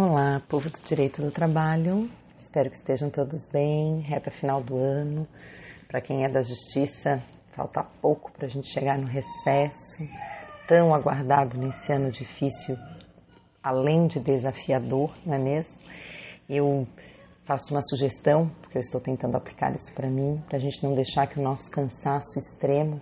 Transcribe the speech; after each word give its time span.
Olá, 0.00 0.40
povo 0.48 0.70
do 0.70 0.78
direito 0.80 1.20
do 1.20 1.32
trabalho. 1.32 2.08
Espero 2.40 2.70
que 2.70 2.76
estejam 2.76 3.10
todos 3.10 3.50
bem. 3.50 3.98
Reta 3.98 4.30
final 4.30 4.62
do 4.62 4.76
ano. 4.76 5.26
Para 5.88 6.00
quem 6.00 6.24
é 6.24 6.28
da 6.28 6.40
justiça, 6.40 7.20
falta 7.50 7.82
pouco 8.00 8.30
para 8.30 8.46
a 8.46 8.48
gente 8.48 8.68
chegar 8.68 8.96
no 8.96 9.08
recesso, 9.08 10.08
tão 10.68 10.94
aguardado 10.94 11.58
nesse 11.58 11.92
ano 11.92 12.12
difícil, 12.12 12.76
além 13.60 14.06
de 14.06 14.20
desafiador, 14.20 15.12
não 15.26 15.34
é 15.34 15.38
mesmo? 15.40 15.76
Eu 16.48 16.86
faço 17.42 17.74
uma 17.74 17.82
sugestão, 17.82 18.48
porque 18.62 18.78
eu 18.78 18.82
estou 18.82 19.00
tentando 19.00 19.36
aplicar 19.36 19.74
isso 19.74 19.92
para 19.94 20.08
mim, 20.08 20.40
para 20.48 20.58
a 20.58 20.60
gente 20.60 20.80
não 20.80 20.94
deixar 20.94 21.26
que 21.26 21.40
o 21.40 21.42
nosso 21.42 21.68
cansaço 21.72 22.38
extremo 22.38 23.00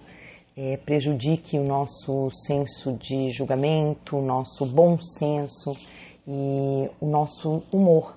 é, 0.57 0.79
prejudique 0.79 1.59
o 1.59 1.63
nosso 1.63 2.31
senso 2.47 2.95
de 2.95 3.29
julgamento, 3.29 4.17
o 4.17 4.23
nosso 4.23 4.65
bom 4.65 4.99
senso 4.99 5.77
e 6.27 6.91
o 7.01 7.07
nosso 7.07 7.63
humor, 7.73 8.17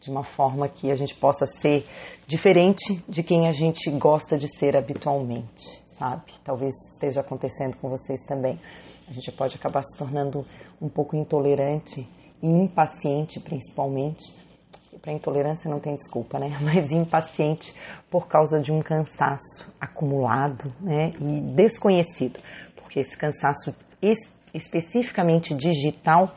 de 0.00 0.10
uma 0.10 0.24
forma 0.24 0.68
que 0.68 0.90
a 0.90 0.94
gente 0.94 1.14
possa 1.14 1.44
ser 1.46 1.86
diferente 2.26 3.04
de 3.06 3.22
quem 3.22 3.48
a 3.48 3.52
gente 3.52 3.90
gosta 3.90 4.38
de 4.38 4.48
ser 4.48 4.76
habitualmente, 4.76 5.82
sabe? 5.98 6.32
Talvez 6.42 6.74
esteja 6.92 7.20
acontecendo 7.20 7.76
com 7.76 7.88
vocês 7.88 8.22
também. 8.26 8.58
A 9.06 9.12
gente 9.12 9.30
pode 9.32 9.56
acabar 9.56 9.82
se 9.82 9.98
tornando 9.98 10.46
um 10.80 10.88
pouco 10.88 11.16
intolerante 11.16 12.08
e 12.42 12.48
impaciente, 12.48 13.38
principalmente. 13.40 14.32
Para 15.02 15.12
intolerância 15.12 15.70
não 15.70 15.80
tem 15.80 15.94
desculpa, 15.94 16.38
né? 16.38 16.56
Mas 16.62 16.90
impaciente 16.90 17.74
por 18.10 18.26
causa 18.26 18.58
de 18.58 18.72
um 18.72 18.80
cansaço 18.80 19.70
acumulado, 19.78 20.72
né? 20.80 21.12
E 21.20 21.40
desconhecido, 21.54 22.40
porque 22.76 23.00
esse 23.00 23.16
cansaço 23.16 23.74
especificamente 24.54 25.54
digital, 25.54 26.32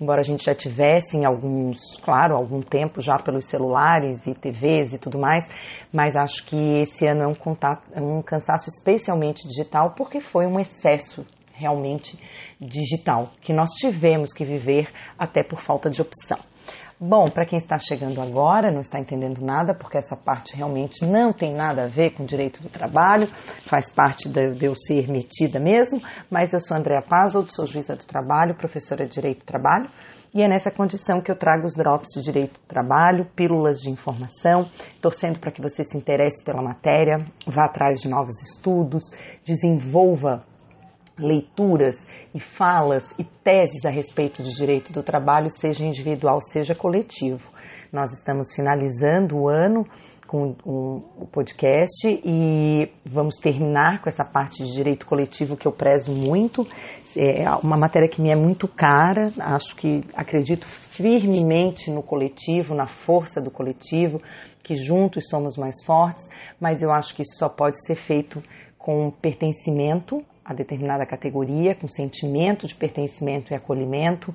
embora 0.00 0.20
a 0.20 0.24
gente 0.24 0.44
já 0.44 0.54
tivesse 0.54 1.16
em 1.16 1.24
alguns, 1.24 1.78
claro, 2.02 2.36
algum 2.36 2.60
tempo 2.60 3.00
já 3.00 3.16
pelos 3.16 3.46
celulares 3.46 4.26
e 4.26 4.34
TVs 4.34 4.92
e 4.92 4.98
tudo 4.98 5.18
mais, 5.18 5.44
mas 5.92 6.16
acho 6.16 6.44
que 6.44 6.80
esse 6.80 7.06
ano 7.06 7.22
é 7.22 7.26
um, 7.26 7.34
contato, 7.34 7.82
é 7.92 8.00
um 8.00 8.22
cansaço 8.22 8.68
especialmente 8.68 9.46
digital 9.46 9.94
porque 9.96 10.20
foi 10.20 10.46
um 10.46 10.58
excesso 10.60 11.26
realmente 11.52 12.18
digital 12.60 13.32
que 13.40 13.52
nós 13.52 13.70
tivemos 13.70 14.32
que 14.32 14.44
viver 14.44 14.88
até 15.18 15.42
por 15.42 15.60
falta 15.60 15.88
de 15.88 16.02
opção. 16.02 16.38
Bom, 16.98 17.28
para 17.30 17.44
quem 17.44 17.58
está 17.58 17.76
chegando 17.76 18.22
agora, 18.22 18.72
não 18.72 18.80
está 18.80 18.98
entendendo 18.98 19.44
nada, 19.44 19.74
porque 19.74 19.98
essa 19.98 20.16
parte 20.16 20.56
realmente 20.56 21.04
não 21.04 21.30
tem 21.30 21.52
nada 21.52 21.84
a 21.84 21.86
ver 21.86 22.14
com 22.14 22.24
direito 22.24 22.62
do 22.62 22.70
trabalho, 22.70 23.26
faz 23.26 23.92
parte 23.94 24.30
de 24.30 24.64
eu 24.64 24.74
ser 24.74 25.06
metida 25.06 25.60
mesmo, 25.60 26.00
mas 26.30 26.54
eu 26.54 26.60
sou 26.60 26.74
Andréa 26.74 27.02
Pazzo, 27.02 27.44
sou 27.48 27.66
juíza 27.66 27.94
do 27.96 28.06
trabalho, 28.06 28.56
professora 28.56 29.04
de 29.04 29.12
direito 29.12 29.40
do 29.40 29.44
trabalho, 29.44 29.90
e 30.32 30.40
é 30.40 30.48
nessa 30.48 30.70
condição 30.70 31.20
que 31.20 31.30
eu 31.30 31.36
trago 31.36 31.66
os 31.66 31.74
drops 31.74 32.08
de 32.14 32.22
direito 32.22 32.58
do 32.58 32.66
trabalho, 32.66 33.26
pílulas 33.36 33.76
de 33.80 33.90
informação, 33.90 34.66
torcendo 35.02 35.38
para 35.38 35.52
que 35.52 35.60
você 35.60 35.84
se 35.84 35.98
interesse 35.98 36.42
pela 36.42 36.62
matéria, 36.62 37.18
vá 37.46 37.66
atrás 37.66 38.00
de 38.00 38.08
novos 38.08 38.40
estudos, 38.40 39.02
desenvolva 39.44 40.42
leituras 41.18 42.06
e 42.34 42.40
falas 42.40 43.14
e 43.18 43.24
teses 43.24 43.84
a 43.84 43.90
respeito 43.90 44.42
de 44.42 44.54
direito 44.54 44.92
do 44.92 45.02
trabalho, 45.02 45.50
seja 45.50 45.84
individual, 45.84 46.40
seja 46.40 46.74
coletivo. 46.74 47.50
Nós 47.92 48.12
estamos 48.12 48.54
finalizando 48.54 49.36
o 49.36 49.48
ano 49.48 49.86
com 50.26 50.56
o 50.64 51.26
podcast 51.30 52.04
e 52.04 52.90
vamos 53.04 53.36
terminar 53.36 54.02
com 54.02 54.08
essa 54.08 54.24
parte 54.24 54.64
de 54.64 54.72
direito 54.72 55.06
coletivo 55.06 55.56
que 55.56 55.66
eu 55.66 55.72
prezo 55.72 56.10
muito. 56.12 56.66
É 57.16 57.48
uma 57.62 57.76
matéria 57.76 58.08
que 58.08 58.20
me 58.20 58.30
é 58.30 58.36
muito 58.36 58.66
cara, 58.66 59.32
acho 59.38 59.76
que 59.76 60.04
acredito 60.14 60.66
firmemente 60.66 61.90
no 61.90 62.02
coletivo, 62.02 62.74
na 62.74 62.86
força 62.86 63.40
do 63.40 63.50
coletivo, 63.50 64.20
que 64.62 64.74
juntos 64.74 65.28
somos 65.30 65.56
mais 65.56 65.76
fortes, 65.84 66.28
mas 66.60 66.82
eu 66.82 66.90
acho 66.90 67.14
que 67.14 67.22
isso 67.22 67.38
só 67.38 67.48
pode 67.48 67.80
ser 67.86 67.94
feito 67.94 68.42
com 68.76 69.10
pertencimento 69.10 70.24
a 70.46 70.54
determinada 70.54 71.04
categoria, 71.04 71.74
com 71.74 71.88
sentimento 71.88 72.68
de 72.68 72.74
pertencimento 72.74 73.52
e 73.52 73.56
acolhimento, 73.56 74.32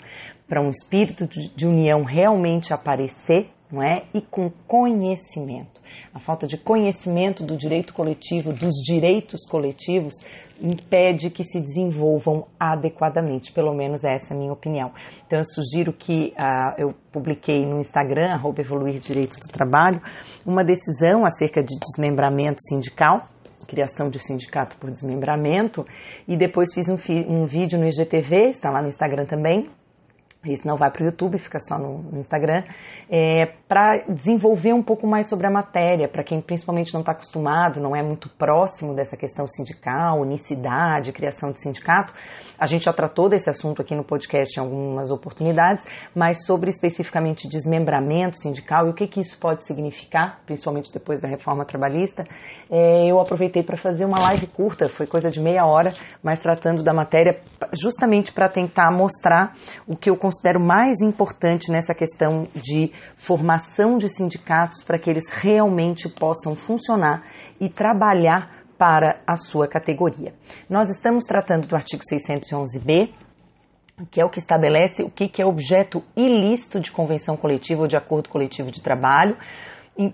para 0.48 0.62
um 0.62 0.70
espírito 0.70 1.26
de 1.26 1.66
união 1.66 2.04
realmente 2.04 2.74
aparecer, 2.74 3.50
não 3.72 3.82
é? 3.82 4.04
E 4.14 4.22
com 4.22 4.50
conhecimento. 4.68 5.82
A 6.14 6.20
falta 6.20 6.46
de 6.46 6.58
conhecimento 6.58 7.46
do 7.46 7.56
direito 7.56 7.94
coletivo, 7.94 8.52
dos 8.52 8.74
direitos 8.86 9.48
coletivos, 9.50 10.14
impede 10.62 11.30
que 11.30 11.44
se 11.44 11.60
desenvolvam 11.62 12.46
adequadamente, 12.60 13.52
pelo 13.54 13.74
menos 13.74 14.04
essa 14.04 14.34
é 14.34 14.36
a 14.36 14.40
minha 14.40 14.52
opinião. 14.52 14.92
Então 15.26 15.40
eu 15.40 15.46
sugiro 15.46 15.94
que 15.94 16.34
uh, 16.38 16.74
eu 16.78 16.94
publiquei 17.12 17.66
no 17.66 17.80
Instagram, 17.80 18.34
arroba 18.34 18.62
Evoluir 18.62 19.00
Direito 19.00 19.40
do 19.40 19.48
Trabalho, 19.48 20.02
uma 20.46 20.64
decisão 20.64 21.26
acerca 21.26 21.64
de 21.64 21.76
desmembramento 21.80 22.62
sindical, 22.68 23.30
criação 23.72 24.10
de 24.10 24.20
sindicato 24.20 24.76
por 24.76 24.92
desmembramento, 24.92 25.88
e 26.28 26.36
depois 26.36 26.74
fiz 26.74 26.90
um, 26.90 26.98
um 27.30 27.46
vídeo 27.46 27.80
no 27.80 27.88
IGTV, 27.88 28.50
está 28.50 28.70
lá 28.70 28.82
no 28.82 28.90
Instagram 28.90 29.26
também, 29.26 29.70
isso 30.46 30.68
não 30.68 30.76
vai 30.76 30.90
para 30.90 31.04
o 31.04 31.06
YouTube, 31.06 31.38
fica 31.38 31.60
só 31.60 31.78
no, 31.78 32.00
no 32.00 32.20
Instagram, 32.20 32.64
é, 33.10 33.46
para 33.68 34.04
desenvolver 34.10 34.74
um 34.74 34.82
pouco 34.82 35.06
mais 35.06 35.28
sobre 35.28 35.46
a 35.46 35.52
matéria, 35.52 36.08
para 36.08 36.24
quem 36.24 36.42
principalmente 36.42 36.94
não 36.94 37.02
está 37.02 37.12
acostumado, 37.12 37.80
não 37.80 37.96
é 37.96 38.02
muito 38.02 38.28
próximo 38.30 38.96
dessa 38.96 39.16
questão 39.16 39.46
sindical, 39.46 40.20
unicidade, 40.20 41.12
criação 41.12 41.52
de 41.52 41.62
sindicato. 41.62 42.14
A 42.58 42.66
gente 42.66 42.86
já 42.86 42.94
tratou 42.94 43.30
desse 43.30 43.50
assunto 43.50 43.82
aqui 43.82 43.96
no 43.96 44.04
podcast 44.04 44.58
em 44.58 44.64
algumas 44.64 45.12
oportunidades, 45.12 45.86
mas 46.16 46.46
sobre 46.46 46.70
especificamente 46.70 47.48
desmembramento 47.48 48.38
sindical 48.38 48.88
e 48.88 48.90
o 48.90 48.94
que, 48.94 49.08
que 49.08 49.20
isso 49.20 49.38
pode 49.40 49.64
significar, 49.66 50.42
principalmente 50.46 50.92
depois 50.92 51.22
da 51.22 51.28
reforma 51.28 51.66
trabalhista, 51.66 52.24
é, 52.70 53.12
eu 53.12 53.20
aproveitei 53.20 53.64
para 53.64 53.78
fazer 53.78 54.06
uma 54.06 54.20
live 54.20 54.48
curta, 54.48 54.90
foi 54.90 55.06
coisa 55.06 55.30
de 55.30 55.40
meia 55.40 55.66
hora, 55.66 55.92
mas 56.24 56.40
tratando 56.40 56.82
da 56.84 56.94
matéria 56.94 57.40
justamente 57.74 58.32
para 58.34 58.50
tentar 58.50 58.92
mostrar 58.92 59.54
o 59.88 59.96
que 59.96 60.10
eu 60.10 60.18
considero 60.32 60.62
mais 60.62 61.02
importante 61.02 61.70
nessa 61.70 61.94
questão 61.94 62.48
de 62.56 62.90
formação 63.18 63.98
de 63.98 64.08
sindicatos 64.08 64.82
para 64.82 64.98
que 64.98 65.10
eles 65.10 65.30
realmente 65.30 66.08
possam 66.08 66.56
funcionar 66.56 67.24
e 67.60 67.68
trabalhar 67.68 68.64
para 68.78 69.22
a 69.28 69.36
sua 69.36 69.68
categoria. 69.68 70.34
Nós 70.70 70.90
estamos 70.90 71.26
tratando 71.26 71.68
do 71.68 71.76
artigo 71.76 72.02
611b, 72.02 73.10
que 74.10 74.22
é 74.22 74.26
o 74.26 74.30
que 74.30 74.40
estabelece 74.40 75.04
o 75.04 75.12
que 75.12 75.42
é 75.42 75.46
objeto 75.46 76.02
ilícito 76.16 76.80
de 76.80 76.92
convenção 76.92 77.36
coletiva 77.36 77.82
ou 77.82 77.88
de 77.88 77.98
acordo 77.98 78.30
coletivo 78.30 78.72
de 78.72 78.82
trabalho, 78.82 79.38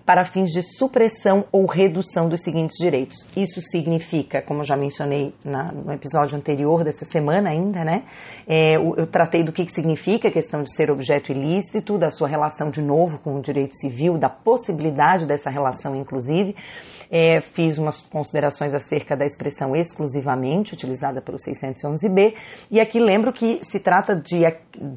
para 0.05 0.25
fins 0.25 0.49
de 0.49 0.63
supressão 0.63 1.45
ou 1.51 1.65
redução 1.65 2.27
dos 2.27 2.41
seguintes 2.41 2.75
direitos. 2.77 3.17
Isso 3.37 3.61
significa, 3.61 4.41
como 4.41 4.61
eu 4.61 4.63
já 4.63 4.75
mencionei 4.75 5.33
na, 5.45 5.71
no 5.71 5.93
episódio 5.93 6.35
anterior 6.35 6.83
dessa 6.83 7.05
semana 7.05 7.51
ainda, 7.51 7.83
né? 7.83 8.03
É, 8.47 8.75
eu, 8.75 8.95
eu, 8.97 9.05
tratei 9.05 9.43
do 9.43 9.53
que, 9.53 9.63
que 9.63 9.71
significa 9.71 10.29
a 10.29 10.31
questão 10.31 10.61
de 10.61 10.73
ser 10.73 10.89
objeto 10.89 11.31
ilícito, 11.31 11.97
da 11.97 12.09
sua 12.09 12.27
relação 12.27 12.71
de 12.71 12.81
novo 12.81 13.19
com 13.19 13.35
o 13.35 13.41
direito 13.41 13.75
civil, 13.75 14.17
da 14.17 14.29
possibilidade 14.29 15.27
dessa 15.27 15.49
relação, 15.49 15.95
inclusive. 15.95 16.55
É, 17.09 17.39
fiz 17.39 17.77
umas 17.77 18.01
considerações 18.01 18.73
acerca 18.73 19.15
da 19.15 19.25
expressão 19.25 19.75
exclusivamente, 19.75 20.73
utilizada 20.73 21.21
pelo 21.21 21.37
611b, 21.37 22.33
e 22.69 22.81
aqui 22.81 22.99
lembro 22.99 23.31
que 23.31 23.59
se 23.61 23.79
trata 23.79 24.13
de, 24.13 24.41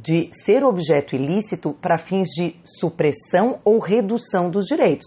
de 0.01 0.29
ser 0.33 0.65
objeto 0.65 1.15
ilícito 1.15 1.73
para 1.75 1.99
fins 1.99 2.29
de 2.29 2.57
supressão 2.65 3.61
ou 3.65 3.79
redução 3.79 4.51
dos 4.51 4.70
direitos. 4.77 5.07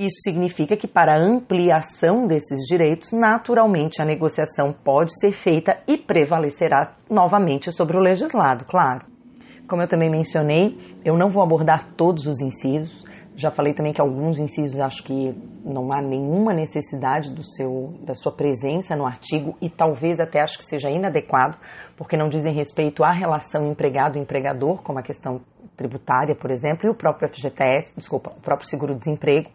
Isso 0.00 0.16
significa 0.24 0.78
que, 0.78 0.88
para 0.88 1.14
ampliação 1.14 2.26
desses 2.26 2.60
direitos, 2.66 3.12
naturalmente 3.12 4.00
a 4.00 4.04
negociação 4.06 4.72
pode 4.72 5.10
ser 5.20 5.30
feita 5.30 5.78
e 5.86 5.98
prevalecerá 5.98 6.94
novamente 7.10 7.70
sobre 7.70 7.98
o 7.98 8.00
legislado, 8.00 8.64
claro. 8.64 9.04
Como 9.68 9.82
eu 9.82 9.88
também 9.88 10.10
mencionei, 10.10 10.78
eu 11.04 11.18
não 11.18 11.28
vou 11.28 11.42
abordar 11.42 11.92
todos 11.98 12.26
os 12.26 12.40
incisos. 12.40 13.04
Já 13.36 13.50
falei 13.50 13.74
também 13.74 13.92
que 13.92 14.00
alguns 14.00 14.38
incisos 14.38 14.80
acho 14.80 15.04
que 15.04 15.34
não 15.62 15.92
há 15.92 16.00
nenhuma 16.00 16.54
necessidade 16.54 17.30
do 17.34 17.44
seu, 17.44 17.94
da 18.02 18.14
sua 18.14 18.32
presença 18.32 18.96
no 18.96 19.06
artigo 19.06 19.54
e 19.60 19.68
talvez 19.68 20.18
até 20.18 20.40
acho 20.40 20.56
que 20.56 20.64
seja 20.64 20.90
inadequado, 20.90 21.58
porque 21.94 22.16
não 22.16 22.30
dizem 22.30 22.54
respeito 22.54 23.04
à 23.04 23.12
relação 23.12 23.66
empregado-empregador, 23.66 24.82
como 24.82 24.98
a 24.98 25.02
questão 25.02 25.42
tributária, 25.80 26.36
por 26.36 26.50
exemplo, 26.50 26.86
e 26.86 26.90
o 26.90 26.94
próprio 26.94 27.26
FGTS, 27.30 27.94
desculpa, 27.96 28.30
o 28.36 28.40
próprio 28.40 28.68
seguro-desemprego. 28.68 29.50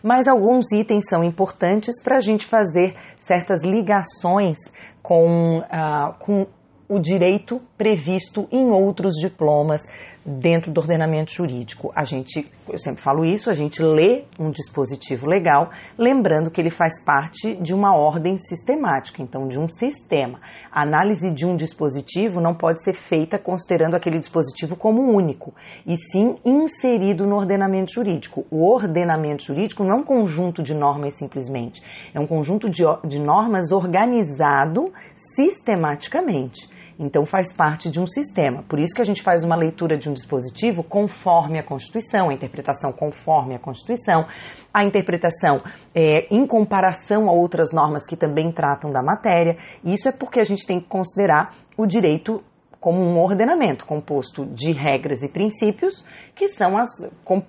Mas 0.00 0.28
alguns 0.28 0.70
itens 0.72 1.04
são 1.08 1.24
importantes 1.24 2.00
para 2.00 2.18
a 2.18 2.20
gente 2.20 2.46
fazer 2.46 2.94
certas 3.18 3.64
ligações 3.64 4.56
com, 5.02 5.58
uh, 5.58 6.14
com 6.20 6.46
o 6.88 7.00
direito 7.00 7.60
previsto 7.76 8.46
em 8.52 8.70
outros 8.70 9.14
diplomas 9.20 9.82
dentro 10.24 10.72
do 10.72 10.80
ordenamento 10.80 11.32
jurídico. 11.32 11.92
A 11.94 12.02
gente, 12.02 12.50
eu 12.68 12.78
sempre 12.78 13.02
falo 13.02 13.24
isso, 13.24 13.50
a 13.50 13.52
gente 13.52 13.82
lê 13.82 14.24
um 14.38 14.50
dispositivo 14.50 15.26
legal, 15.26 15.70
lembrando 15.98 16.50
que 16.50 16.60
ele 16.60 16.70
faz 16.70 17.04
parte 17.04 17.54
de 17.56 17.74
uma 17.74 17.94
ordem 17.94 18.38
sistemática, 18.38 19.22
então 19.22 19.46
de 19.46 19.58
um 19.58 19.68
sistema. 19.68 20.40
A 20.72 20.82
análise 20.82 21.30
de 21.30 21.44
um 21.44 21.56
dispositivo 21.56 22.40
não 22.40 22.54
pode 22.54 22.82
ser 22.82 22.94
feita 22.94 23.38
considerando 23.38 23.94
aquele 23.94 24.18
dispositivo 24.18 24.76
como 24.76 25.02
único, 25.02 25.54
e 25.86 25.96
sim 25.96 26.36
inserido 26.44 27.26
no 27.26 27.36
ordenamento 27.36 27.92
jurídico. 27.92 28.46
O 28.50 28.66
ordenamento 28.66 29.44
jurídico 29.44 29.84
não 29.84 29.96
é 29.96 30.00
um 30.00 30.04
conjunto 30.04 30.62
de 30.62 30.74
normas 30.74 31.14
simplesmente, 31.14 31.82
é 32.14 32.18
um 32.18 32.26
conjunto 32.26 32.70
de, 32.70 32.82
de 33.04 33.18
normas 33.18 33.70
organizado 33.72 34.92
sistematicamente. 35.36 36.73
Então 36.98 37.24
faz 37.26 37.52
parte 37.52 37.90
de 37.90 38.00
um 38.00 38.06
sistema. 38.06 38.62
Por 38.68 38.78
isso 38.78 38.94
que 38.94 39.02
a 39.02 39.04
gente 39.04 39.22
faz 39.22 39.42
uma 39.42 39.56
leitura 39.56 39.96
de 39.96 40.08
um 40.08 40.12
dispositivo 40.12 40.82
conforme 40.82 41.58
a 41.58 41.62
Constituição, 41.62 42.30
a 42.30 42.34
interpretação 42.34 42.92
conforme 42.92 43.54
a 43.54 43.58
Constituição, 43.58 44.26
a 44.72 44.84
interpretação 44.84 45.58
é, 45.94 46.26
em 46.34 46.46
comparação 46.46 47.28
a 47.28 47.32
outras 47.32 47.72
normas 47.72 48.06
que 48.06 48.16
também 48.16 48.52
tratam 48.52 48.90
da 48.90 49.02
matéria. 49.02 49.56
Isso 49.84 50.08
é 50.08 50.12
porque 50.12 50.40
a 50.40 50.44
gente 50.44 50.66
tem 50.66 50.80
que 50.80 50.88
considerar 50.88 51.54
o 51.76 51.86
direito 51.86 52.42
como 52.84 53.00
um 53.00 53.18
ordenamento 53.18 53.86
composto 53.86 54.44
de 54.44 54.70
regras 54.70 55.22
e 55.22 55.32
princípios 55.32 56.04
que 56.34 56.48
são 56.48 56.76
as 56.76 56.90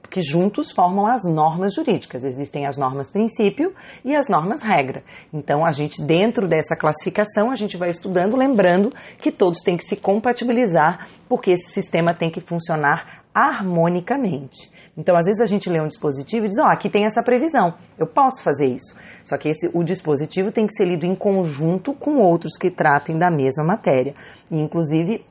que 0.09 0.21
juntos 0.21 0.71
formam 0.71 1.07
as 1.07 1.23
normas 1.25 1.73
jurídicas. 1.73 2.23
Existem 2.23 2.65
as 2.65 2.77
normas 2.77 3.11
princípio 3.11 3.75
e 4.05 4.15
as 4.15 4.29
normas 4.29 4.63
regra. 4.63 5.03
Então 5.33 5.65
a 5.65 5.71
gente 5.71 6.01
dentro 6.01 6.47
dessa 6.47 6.73
classificação 6.73 7.51
a 7.51 7.55
gente 7.55 7.75
vai 7.75 7.89
estudando, 7.89 8.37
lembrando 8.37 8.93
que 9.17 9.29
todos 9.29 9.59
têm 9.59 9.75
que 9.75 9.83
se 9.83 9.97
compatibilizar 9.97 11.05
porque 11.27 11.51
esse 11.51 11.73
sistema 11.73 12.13
tem 12.13 12.31
que 12.31 12.39
funcionar 12.39 13.24
harmonicamente. 13.35 14.71
Então, 14.97 15.17
às 15.17 15.25
vezes 15.25 15.41
a 15.41 15.45
gente 15.45 15.69
lê 15.69 15.81
um 15.81 15.87
dispositivo 15.87 16.45
e 16.45 16.49
diz: 16.49 16.57
"Ó, 16.57 16.63
oh, 16.63 16.67
aqui 16.67 16.89
tem 16.89 17.05
essa 17.05 17.21
previsão. 17.21 17.73
Eu 17.99 18.07
posso 18.07 18.41
fazer 18.41 18.67
isso". 18.67 18.95
Só 19.23 19.37
que 19.37 19.49
esse, 19.49 19.69
o 19.73 19.83
dispositivo 19.83 20.51
tem 20.51 20.65
que 20.65 20.73
ser 20.73 20.85
lido 20.85 21.05
em 21.05 21.13
conjunto 21.13 21.93
com 21.93 22.15
outros 22.15 22.57
que 22.57 22.71
tratem 22.71 23.17
da 23.17 23.29
mesma 23.29 23.65
matéria. 23.65 24.13
E, 24.49 24.57
inclusive, 24.57 25.25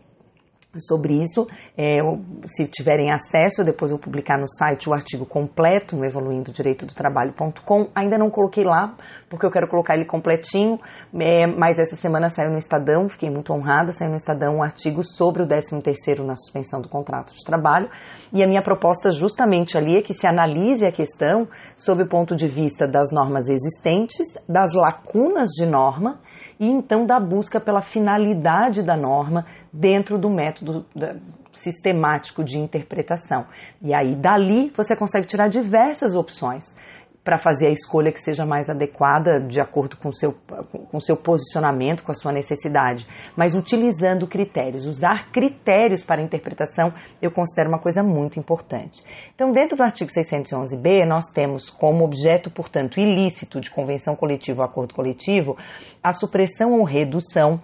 sobre 0.80 1.14
isso. 1.14 1.46
É, 1.76 1.98
se 2.44 2.66
tiverem 2.66 3.12
acesso, 3.12 3.64
depois 3.64 3.90
eu 3.90 3.96
vou 3.96 4.04
publicar 4.04 4.38
no 4.38 4.48
site 4.48 4.88
o 4.88 4.94
artigo 4.94 5.24
completo 5.26 5.96
no 5.96 6.04
evoluindodireitodotrabalho.com. 6.04 7.88
Ainda 7.94 8.18
não 8.18 8.30
coloquei 8.30 8.64
lá, 8.64 8.94
porque 9.28 9.46
eu 9.46 9.50
quero 9.50 9.68
colocar 9.68 9.94
ele 9.94 10.04
completinho, 10.04 10.78
é, 11.18 11.46
mas 11.46 11.78
essa 11.78 11.96
semana 11.96 12.28
saiu 12.28 12.50
no 12.50 12.58
Estadão, 12.58 13.08
fiquei 13.08 13.30
muito 13.30 13.52
honrada, 13.52 13.92
saiu 13.92 14.10
no 14.10 14.16
Estadão 14.16 14.56
um 14.56 14.62
artigo 14.62 15.02
sobre 15.02 15.42
o 15.42 15.46
13º 15.46 16.24
na 16.24 16.36
suspensão 16.36 16.80
do 16.80 16.88
contrato 16.88 17.32
de 17.32 17.44
trabalho, 17.44 17.88
e 18.32 18.42
a 18.42 18.46
minha 18.46 18.62
proposta 18.62 19.10
justamente 19.10 19.76
ali 19.76 19.96
é 19.96 20.02
que 20.02 20.14
se 20.14 20.26
analise 20.26 20.86
a 20.86 20.92
questão 20.92 21.48
sob 21.74 22.02
o 22.02 22.08
ponto 22.08 22.36
de 22.36 22.46
vista 22.46 22.86
das 22.86 23.10
normas 23.12 23.48
existentes, 23.48 24.26
das 24.48 24.72
lacunas 24.74 25.50
de 25.50 25.66
norma, 25.66 26.20
e 26.58 26.66
então 26.68 27.06
da 27.06 27.18
busca 27.18 27.60
pela 27.60 27.80
finalidade 27.80 28.82
da 28.82 28.96
norma 28.96 29.46
dentro 29.72 30.18
do 30.18 30.30
método 30.30 30.86
sistemático 31.52 32.42
de 32.42 32.58
interpretação. 32.58 33.46
E 33.80 33.94
aí, 33.94 34.14
dali, 34.14 34.70
você 34.74 34.96
consegue 34.96 35.26
tirar 35.26 35.48
diversas 35.48 36.14
opções 36.14 36.64
para 37.24 37.38
fazer 37.38 37.68
a 37.68 37.70
escolha 37.70 38.12
que 38.12 38.20
seja 38.20 38.44
mais 38.44 38.68
adequada 38.68 39.40
de 39.40 39.58
acordo 39.58 39.96
com 39.96 40.10
o 40.10 40.12
seu, 40.12 40.32
com 40.90 41.00
seu 41.00 41.16
posicionamento, 41.16 42.04
com 42.04 42.12
a 42.12 42.14
sua 42.14 42.30
necessidade, 42.30 43.06
mas 43.34 43.54
utilizando 43.54 44.26
critérios. 44.26 44.86
Usar 44.86 45.32
critérios 45.32 46.04
para 46.04 46.20
interpretação 46.20 46.92
eu 47.22 47.30
considero 47.30 47.70
uma 47.70 47.80
coisa 47.80 48.02
muito 48.02 48.38
importante. 48.38 49.02
Então, 49.34 49.50
dentro 49.52 49.76
do 49.76 49.82
artigo 49.82 50.10
611b, 50.10 51.06
nós 51.06 51.24
temos 51.32 51.70
como 51.70 52.04
objeto, 52.04 52.50
portanto, 52.50 53.00
ilícito 53.00 53.58
de 53.58 53.70
convenção 53.70 54.14
coletiva 54.14 54.62
ou 54.62 54.68
acordo 54.68 54.94
coletivo 54.94 55.56
a 56.02 56.12
supressão 56.12 56.72
ou 56.72 56.84
redução 56.84 57.60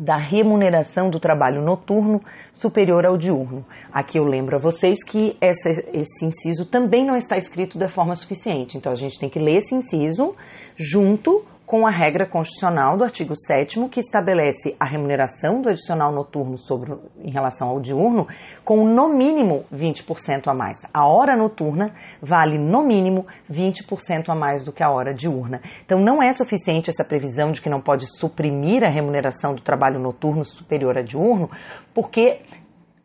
da 0.00 0.16
remuneração 0.16 1.10
do 1.10 1.20
trabalho 1.20 1.60
noturno 1.60 2.22
superior 2.54 3.04
ao 3.04 3.18
diurno. 3.18 3.62
Aqui 3.92 4.18
eu 4.18 4.24
lembro 4.24 4.56
a 4.56 4.58
vocês 4.58 5.04
que 5.04 5.36
essa, 5.42 5.68
esse 5.68 6.24
inciso 6.24 6.64
também 6.64 7.04
não 7.04 7.16
está 7.16 7.36
escrito 7.36 7.76
da 7.76 7.86
forma 7.86 8.14
suficiente, 8.14 8.78
então 8.78 8.90
a 8.90 8.94
gente 8.94 9.18
tem 9.18 9.28
que 9.28 9.38
ler 9.38 9.58
esse 9.58 9.74
inciso 9.74 10.34
junto 10.74 11.44
com 11.70 11.86
a 11.86 11.90
regra 11.92 12.26
constitucional 12.26 12.96
do 12.96 13.04
artigo 13.04 13.32
7 13.36 13.88
que 13.88 14.00
estabelece 14.00 14.74
a 14.80 14.84
remuneração 14.84 15.62
do 15.62 15.68
adicional 15.68 16.10
noturno 16.10 16.58
sobre, 16.58 16.92
em 17.22 17.30
relação 17.30 17.68
ao 17.68 17.78
diurno 17.78 18.26
com 18.64 18.84
no 18.84 19.08
mínimo 19.08 19.64
20% 19.72 20.48
a 20.48 20.52
mais. 20.52 20.78
A 20.92 21.06
hora 21.06 21.36
noturna 21.36 21.94
vale 22.20 22.58
no 22.58 22.82
mínimo 22.82 23.24
20% 23.48 24.30
a 24.30 24.34
mais 24.34 24.64
do 24.64 24.72
que 24.72 24.82
a 24.82 24.90
hora 24.90 25.14
diurna. 25.14 25.60
Então 25.86 26.00
não 26.00 26.20
é 26.20 26.32
suficiente 26.32 26.90
essa 26.90 27.04
previsão 27.04 27.52
de 27.52 27.62
que 27.62 27.70
não 27.70 27.80
pode 27.80 28.04
suprimir 28.18 28.82
a 28.82 28.90
remuneração 28.90 29.54
do 29.54 29.62
trabalho 29.62 30.00
noturno 30.00 30.44
superior 30.44 30.98
a 30.98 31.02
diurno, 31.02 31.48
porque 31.94 32.40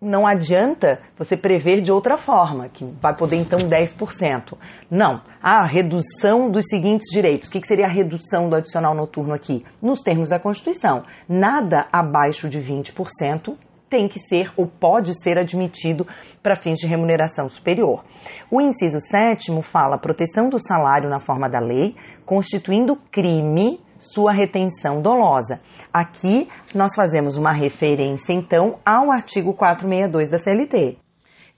não 0.06 0.28
adianta 0.28 1.00
você 1.18 1.36
prever 1.36 1.82
de 1.82 1.92
outra 1.92 2.16
forma, 2.16 2.70
que 2.70 2.86
vai 3.02 3.16
poder 3.16 3.38
então 3.38 3.60
10%. 3.60 4.58
Não. 4.90 5.22
A 5.42 5.66
redução 5.66 6.50
dos 6.50 6.66
seguintes 6.68 7.08
direitos. 7.12 7.48
O 7.48 7.52
que 7.52 7.66
seria 7.66 7.86
a 7.86 7.92
redução 7.92 8.50
do 8.50 8.56
adicional 8.56 8.94
noturno 8.94 9.34
aqui? 9.34 9.66
Nos 9.82 10.02
termos 10.02 10.30
da 10.30 10.40
Constituição, 10.40 11.04
nada 11.28 11.88
abaixo 11.92 12.48
de 12.48 12.62
20% 12.62 13.58
tem 13.90 14.08
que 14.08 14.20
ser 14.20 14.52
ou 14.58 14.68
pode 14.68 15.14
ser 15.22 15.38
admitido 15.38 16.06
para 16.42 16.56
fins 16.56 16.78
de 16.80 16.88
remuneração 16.88 17.48
superior. 17.48 18.04
O 18.52 18.60
inciso 18.62 19.00
7 19.00 19.52
fala 19.62 19.98
proteção 19.98 20.50
do 20.50 20.60
salário 20.60 21.10
na 21.10 21.20
forma 21.20 21.50
da 21.50 21.60
lei, 21.60 21.96
constituindo 22.26 22.96
crime 23.12 23.80
sua 24.14 24.34
retenção 24.34 25.02
dolosa. 25.02 25.60
Aqui 25.94 26.48
nós 26.74 26.96
fazemos 26.96 27.38
uma 27.38 27.52
referência 27.52 28.34
então 28.34 28.80
ao 28.86 29.12
artigo 29.12 29.54
462 29.54 30.30
da 30.30 30.38
CLT. 30.38 30.98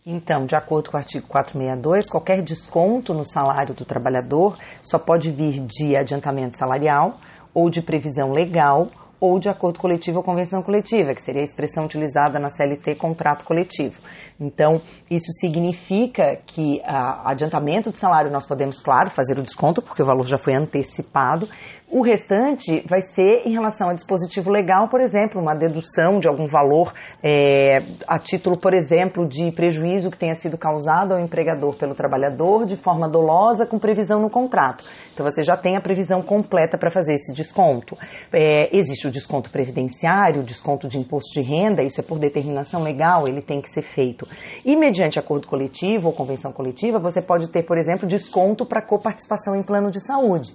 Então, 0.10 0.46
de 0.46 0.56
acordo 0.56 0.90
com 0.90 0.96
o 0.96 1.00
artigo 1.00 1.28
462, 1.28 2.10
qualquer 2.10 2.42
desconto 2.42 3.14
no 3.14 3.26
salário 3.26 3.76
do 3.76 3.84
trabalhador 3.84 4.58
só 4.82 4.98
pode 4.98 5.30
vir 5.32 5.60
de 5.60 5.98
adiantamento 5.98 6.56
salarial 6.56 7.18
ou 7.54 7.70
de 7.70 7.82
previsão 7.82 8.32
legal 8.32 8.88
ou 9.20 9.40
de 9.40 9.50
acordo 9.50 9.80
coletivo 9.80 10.18
ou 10.18 10.24
convenção 10.24 10.62
coletiva, 10.62 11.14
que 11.14 11.22
seria 11.22 11.42
a 11.42 11.44
expressão 11.44 11.86
utilizada 11.86 12.40
na 12.40 12.50
CLT 12.50 12.96
contrato 12.96 13.44
coletivo. 13.44 14.00
Então, 14.40 14.82
isso 15.10 15.32
significa 15.40 16.38
que 16.46 16.82
a 16.86 17.32
adiantamento 17.32 17.92
de 17.92 17.98
salário 17.98 18.32
nós 18.32 18.48
podemos, 18.48 18.80
claro, 18.80 19.10
fazer 19.10 19.40
o 19.40 19.44
desconto, 19.44 19.82
porque 19.82 20.04
o 20.04 20.06
valor 20.06 20.26
já 20.26 20.38
foi 20.38 20.54
antecipado, 20.56 21.50
o 21.90 22.02
restante 22.02 22.84
vai 22.86 23.02
ser 23.02 23.48
em 23.48 23.54
relação 23.54 23.90
a 23.90 23.94
dispositivo 23.94 24.52
legal, 24.52 24.90
por 24.90 25.00
exemplo, 25.00 25.42
uma 25.42 25.56
dedução 25.56 26.20
de 26.20 26.28
algum 26.28 26.46
valor 26.46 26.94
é, 27.24 27.78
a 28.06 28.20
título, 28.20 28.60
por 28.60 28.74
exemplo, 28.74 29.26
de 29.26 29.50
prejuízo 29.54 30.12
que 30.12 30.18
tenha 30.18 30.34
sido 30.34 30.58
causado 30.58 31.14
ao 31.14 31.20
empregador 31.20 31.78
pelo 31.78 31.96
trabalhador 31.96 32.66
de 32.66 32.76
forma 32.76 33.08
dolosa 33.08 33.66
com 33.66 33.80
previsão 33.80 34.22
no 34.22 34.30
contrato. 34.30 34.84
Então 35.14 35.26
você 35.26 35.42
já 35.42 35.56
tem 35.56 35.78
a 35.78 35.82
previsão 35.82 36.22
completa 36.22 36.78
para 36.78 36.92
fazer 36.92 37.14
esse 37.14 37.34
desconto. 37.34 37.98
É, 38.34 38.78
existe 38.78 39.08
o 39.08 39.12
desconto 39.12 39.50
previdenciário, 39.50 40.42
o 40.42 40.46
desconto 40.46 40.90
de 40.90 40.98
imposto 40.98 41.40
de 41.40 41.42
renda, 41.42 41.84
isso 41.84 42.02
é 42.02 42.04
por 42.04 42.20
determinação 42.20 42.84
legal, 42.84 43.30
ele 43.30 43.42
tem 43.42 43.62
que 43.62 43.70
ser 43.70 43.82
feito. 43.82 44.28
E 44.66 44.76
mediante 44.76 45.18
acordo 45.18 45.48
coletivo 45.48 46.10
ou 46.10 46.14
convenção 46.14 46.52
coletiva, 46.52 47.00
você 47.00 47.22
pode 47.22 47.50
ter, 47.50 47.64
por 47.64 47.78
exemplo, 47.78 48.06
desconto 48.06 48.66
para 48.66 48.82
coparticipação 48.82 49.56
em 49.56 49.64
plano 49.64 49.90
de 49.90 50.06
saúde. 50.06 50.54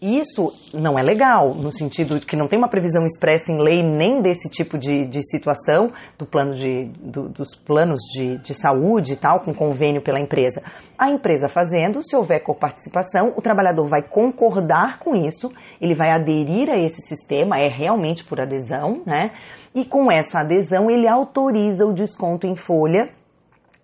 Isso 0.00 0.52
não 0.74 0.98
é 0.98 1.02
legal, 1.02 1.54
no 1.54 1.72
sentido 1.72 2.18
de 2.18 2.26
que 2.26 2.36
não 2.36 2.46
tem 2.46 2.58
uma 2.58 2.68
previsão 2.68 3.02
expressa 3.06 3.50
em 3.50 3.58
lei 3.58 3.82
nem 3.82 4.20
desse 4.20 4.50
tipo 4.50 4.76
de, 4.76 5.06
de 5.06 5.22
situação, 5.22 5.90
do 6.18 6.26
plano 6.26 6.52
de, 6.52 6.84
do, 7.00 7.30
dos 7.30 7.54
planos 7.54 8.00
de, 8.12 8.36
de 8.36 8.52
saúde 8.52 9.14
e 9.14 9.16
tal, 9.16 9.40
com 9.40 9.54
convênio 9.54 10.02
pela 10.02 10.20
empresa. 10.20 10.60
A 10.98 11.10
empresa 11.10 11.48
fazendo, 11.48 12.02
se 12.02 12.14
houver 12.14 12.42
coparticipação, 12.42 13.32
o 13.34 13.40
trabalhador 13.40 13.88
vai 13.88 14.02
concordar 14.02 14.98
com 14.98 15.16
isso, 15.16 15.50
ele 15.80 15.94
vai 15.94 16.10
aderir 16.10 16.68
a 16.68 16.76
esse 16.76 17.00
sistema, 17.00 17.58
é 17.58 17.68
realmente 17.68 18.22
por 18.22 18.38
adesão, 18.38 19.02
né? 19.06 19.30
E 19.74 19.82
com 19.82 20.12
essa 20.12 20.40
adesão, 20.40 20.90
ele 20.90 21.08
autoriza 21.08 21.86
o 21.86 21.94
desconto 21.94 22.46
em 22.46 22.54
folha 22.54 23.08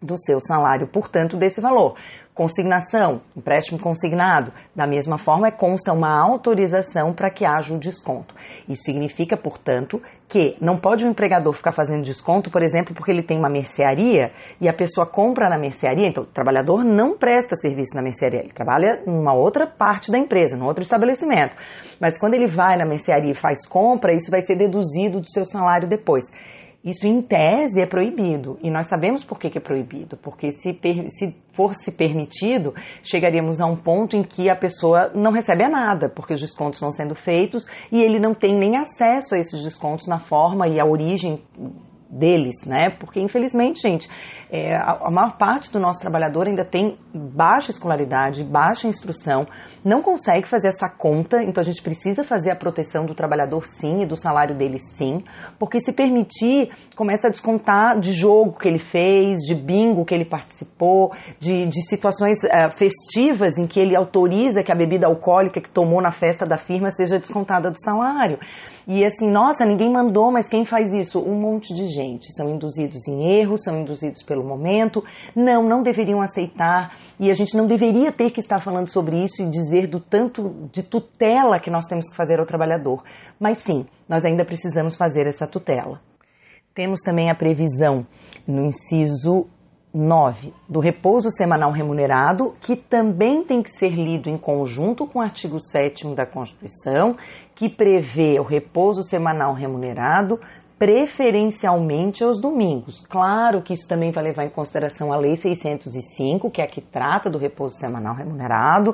do 0.03 0.19
seu 0.19 0.41
salário, 0.41 0.89
portanto, 0.89 1.37
desse 1.37 1.61
valor. 1.61 1.95
Consignação, 2.35 3.21
empréstimo 3.37 3.79
consignado, 3.79 4.55
da 4.75 4.87
mesma 4.87 5.19
forma, 5.19 5.53
consta 5.53 5.93
uma 5.93 6.19
autorização 6.19 7.13
para 7.13 7.31
que 7.31 7.45
haja 7.45 7.75
o 7.75 7.79
desconto. 7.79 8.35
Isso 8.67 8.85
significa, 8.85 9.37
portanto, 9.37 10.01
que 10.27 10.57
não 10.59 10.79
pode 10.79 11.05
o 11.05 11.09
um 11.09 11.11
empregador 11.11 11.53
ficar 11.53 11.73
fazendo 11.73 12.03
desconto, 12.03 12.51
por 12.51 12.63
exemplo, 12.63 12.95
porque 12.95 13.11
ele 13.11 13.23
tem 13.23 13.39
uma 13.39 13.51
mercearia 13.51 14.33
e 14.59 14.67
a 14.67 14.73
pessoa 14.73 15.07
compra 15.07 15.51
na 15.51 15.59
mercearia, 15.59 16.09
então 16.09 16.25
o 16.25 16.27
trabalhador 16.27 16.83
não 16.83 17.19
presta 17.19 17.55
serviço 17.55 17.95
na 17.95 18.03
mercearia, 18.03 18.41
ele 18.41 18.53
trabalha 18.55 19.03
numa 19.07 19.35
outra 19.35 19.67
parte 19.67 20.11
da 20.11 20.17
empresa, 20.17 20.57
num 20.57 20.65
outro 20.65 20.83
estabelecimento. 20.83 21.55
Mas 22.01 22.19
quando 22.19 22.33
ele 22.33 22.47
vai 22.47 22.79
na 22.79 22.87
mercearia 22.87 23.33
e 23.33 23.35
faz 23.35 23.67
compra, 23.67 24.15
isso 24.15 24.31
vai 24.31 24.41
ser 24.41 24.57
deduzido 24.57 25.21
do 25.21 25.29
seu 25.29 25.45
salário 25.45 25.87
depois. 25.87 26.25
Isso, 26.85 27.07
em 27.07 27.23
tese, 27.23 27.81
é 27.81 27.87
proibido. 27.87 28.59
E 28.61 28.69
nós 28.69 28.89
sabemos 28.89 29.25
por 29.25 29.39
que, 29.39 29.57
é 29.57 29.61
proibido. 29.61 30.17
Porque 30.17 30.51
se, 30.51 30.77
se 31.07 31.37
fosse 31.53 31.93
permitido, 31.93 32.75
chegaríamos 33.03 33.61
a 33.61 33.67
um 33.67 33.77
ponto 33.77 34.17
em 34.17 34.25
que 34.25 34.51
a 34.51 34.57
pessoa 34.57 35.13
não 35.15 35.31
recebe 35.31 35.69
nada, 35.69 36.09
porque 36.09 36.35
os 36.35 36.41
descontos 36.41 36.79
estão 36.79 36.91
sendo 36.91 37.15
feitos 37.15 37.67
e 37.91 38.03
ele 38.03 38.19
não 38.19 38.35
tem 38.35 38.59
nem 38.59 38.77
acesso 38.77 39.37
a 39.37 39.39
esses 39.39 39.63
descontos 39.63 40.09
na 40.09 40.19
forma 40.19 40.67
e 40.67 40.81
a 40.81 40.85
origem 40.85 41.41
deles, 42.13 42.67
né? 42.67 42.91
Porque 42.91 43.19
infelizmente, 43.21 43.81
gente, 43.81 44.09
é, 44.51 44.77
a, 44.77 45.07
a, 45.07 45.11
maior 45.11 45.39
parte 45.39 45.73
do 45.73 45.81
nosso 45.81 45.99
trabalhador 46.01 46.47
ainda 46.47 46.65
tem 46.65 46.99
baixa 47.15 47.71
escolaridade, 47.71 48.45
baixa 48.45 48.87
instrução, 48.87 49.47
não 49.85 50.03
consegue 50.03 50.49
fazer 50.49 50.69
essa 50.69 50.89
conta, 50.89 51.43
então 51.43 51.61
a 51.61 51.65
gente 51.65 51.83
precisa 51.83 52.23
fazer 52.23 52.51
a 52.51 52.57
proteção 52.57 53.05
do 53.05 53.15
trabalhador 53.15 53.65
sim 53.67 54.03
e 54.03 54.07
do 54.07 54.17
salário 54.17 54.57
dele 54.57 54.79
sim, 54.79 55.23
porque 55.59 55.81
se 55.81 55.93
permitir, 55.93 56.71
começa 56.95 57.29
a 57.29 57.31
descontar 57.31 57.99
de 57.99 58.13
jogo 58.13 58.59
que 58.59 58.69
ele 58.69 58.79
fez, 58.79 59.41
de 59.41 59.55
bingo 59.55 60.05
que 60.05 60.15
ele 60.15 60.25
participou, 60.25 61.13
de, 61.39 61.67
de 61.67 61.83
situações 61.89 62.39
uh, 62.45 62.71
festivas 62.71 63.59
em 63.59 63.67
que 63.67 63.81
ele 63.81 63.97
autoriza 63.97 64.63
que 64.63 64.73
a 64.73 64.75
bebida 64.75 65.07
alcoólica 65.07 65.61
que 65.61 65.71
tomou 65.71 66.01
na 66.01 66.11
festa 66.11 66.47
da 66.47 66.57
firma 66.57 66.91
seja 66.91 67.19
descontada 67.19 67.71
do 67.71 67.79
salário. 67.79 68.39
E 68.87 69.05
assim, 69.05 69.31
nossa, 69.31 69.65
ninguém 69.65 69.93
mandou, 69.93 70.33
mas 70.33 70.49
quem 70.49 70.65
faz 70.65 70.93
isso? 70.93 71.21
Um 71.21 71.41
monte 71.41 71.73
de 71.73 71.87
gente. 71.87 72.33
São 72.35 72.49
induzidos 72.49 73.07
em 73.07 73.29
erros, 73.39 73.63
são 73.63 73.79
induzidos 73.79 74.23
pelo 74.25 74.45
momento. 74.45 75.05
Não, 75.37 75.63
não 75.63 75.83
deveriam 75.83 76.21
aceitar. 76.21 76.97
E 77.19 77.31
a 77.31 77.35
gente 77.35 77.57
não 77.57 77.67
deveria 77.67 78.11
ter 78.11 78.31
que 78.31 78.41
estar 78.41 78.61
falando 78.61 78.89
sobre 78.89 79.23
isso 79.23 79.41
e 79.41 79.49
dizer 79.49 79.72
do 79.89 79.99
tanto 79.99 80.69
de 80.73 80.83
tutela 80.83 81.59
que 81.61 81.71
nós 81.71 81.87
temos 81.87 82.09
que 82.09 82.17
fazer 82.17 82.39
ao 82.39 82.47
trabalhador. 82.47 83.03
Mas 83.41 83.59
sim, 83.59 83.87
nós 84.09 84.25
ainda 84.25 84.45
precisamos 84.45 84.97
fazer 84.97 85.27
essa 85.27 85.47
tutela. 85.47 86.01
Temos 86.75 87.01
também 87.01 87.31
a 87.31 87.35
previsão 87.35 88.07
no 88.47 88.65
inciso 88.65 89.47
9. 89.95 90.55
Do 90.69 90.81
repouso 90.81 91.29
semanal 91.31 91.71
remunerado, 91.71 92.55
que 92.61 92.75
também 92.75 93.45
tem 93.45 93.63
que 93.63 93.71
ser 93.71 93.91
lido 93.91 94.31
em 94.31 94.39
conjunto 94.39 95.07
com 95.07 95.19
o 95.19 95.23
artigo 95.23 95.59
7 95.61 96.15
da 96.15 96.25
Constituição, 96.25 97.17
que 97.55 97.69
prevê 97.69 98.41
o 98.41 98.43
repouso 98.43 99.03
semanal 99.03 99.53
remunerado 99.53 100.41
preferencialmente 100.83 102.25
aos 102.25 102.41
domingos. 102.41 103.07
Claro 103.09 103.63
que 103.63 103.73
isso 103.73 103.87
também 103.87 104.11
vai 104.11 104.25
levar 104.25 104.47
em 104.47 104.51
consideração 104.51 105.13
a 105.13 105.17
Lei 105.17 105.37
605, 105.37 106.51
que 106.51 106.61
é 106.61 106.65
a 106.65 106.67
que 106.67 106.81
trata 106.81 107.31
do 107.31 107.39
repouso 107.39 107.77
semanal 107.77 108.17
remunerado, 108.17 108.93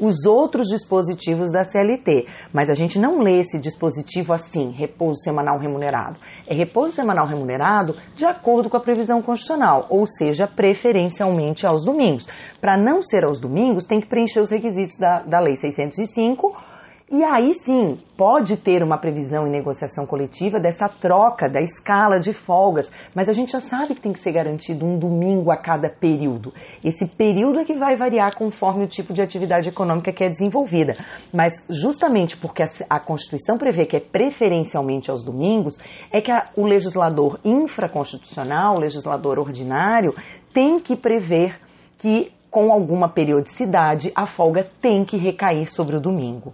os 0.00 0.24
outros 0.24 0.66
dispositivos 0.68 1.52
da 1.52 1.62
CLT. 1.62 2.26
Mas 2.54 2.70
a 2.70 2.74
gente 2.74 2.98
não 2.98 3.20
lê 3.20 3.40
esse 3.40 3.60
dispositivo 3.60 4.32
assim, 4.32 4.70
repouso 4.70 5.20
semanal 5.20 5.58
remunerado. 5.58 6.18
É 6.46 6.56
repouso 6.56 6.92
semanal 6.92 7.26
remunerado 7.26 7.94
de 8.14 8.24
acordo 8.24 8.70
com 8.70 8.78
a 8.78 8.80
previsão 8.80 9.20
constitucional, 9.20 9.88
ou 9.90 10.06
seja, 10.06 10.46
preferencialmente 10.46 11.66
aos 11.66 11.84
domingos. 11.84 12.26
Para 12.62 12.78
não 12.78 13.02
ser 13.02 13.26
aos 13.26 13.38
domingos, 13.38 13.84
tem 13.84 14.00
que 14.00 14.06
preencher 14.06 14.40
os 14.40 14.50
requisitos 14.50 14.96
da, 14.98 15.20
da 15.20 15.38
Lei 15.38 15.54
605 15.54 16.75
e 17.08 17.22
aí 17.22 17.54
sim, 17.54 17.98
pode 18.16 18.56
ter 18.56 18.82
uma 18.82 18.98
previsão 18.98 19.46
em 19.46 19.50
negociação 19.50 20.04
coletiva 20.04 20.58
dessa 20.58 20.86
troca, 20.88 21.48
da 21.48 21.62
escala 21.62 22.18
de 22.18 22.32
folgas, 22.32 22.90
mas 23.14 23.28
a 23.28 23.32
gente 23.32 23.52
já 23.52 23.60
sabe 23.60 23.94
que 23.94 24.00
tem 24.00 24.12
que 24.12 24.18
ser 24.18 24.32
garantido 24.32 24.84
um 24.84 24.98
domingo 24.98 25.52
a 25.52 25.56
cada 25.56 25.88
período. 25.88 26.52
Esse 26.82 27.06
período 27.06 27.60
é 27.60 27.64
que 27.64 27.74
vai 27.74 27.94
variar 27.94 28.34
conforme 28.34 28.82
o 28.82 28.88
tipo 28.88 29.14
de 29.14 29.22
atividade 29.22 29.68
econômica 29.68 30.12
que 30.12 30.24
é 30.24 30.28
desenvolvida. 30.28 30.96
Mas 31.32 31.52
justamente 31.70 32.36
porque 32.36 32.64
a, 32.90 32.98
Constituição 32.98 33.56
prevê 33.56 33.86
que 33.86 33.96
é 33.96 34.00
preferencialmente 34.00 35.08
aos 35.08 35.22
domingos, 35.22 35.78
é 36.10 36.20
que 36.20 36.32
a, 36.32 36.48
o 36.56 36.66
legislador 36.66 37.38
infraconstitucional, 37.44 38.74
o 38.74 38.80
legislador 38.80 39.38
ordinário, 39.38 40.12
tem 40.52 40.80
que 40.80 40.96
prever 40.96 41.60
que 41.98 42.32
com 42.50 42.72
alguma 42.72 43.08
periodicidade 43.08 44.10
a 44.12 44.26
folga 44.26 44.68
tem 44.82 45.04
que 45.04 45.16
recair 45.16 45.70
sobre 45.70 45.94
o 45.94 46.00
domingo. 46.00 46.52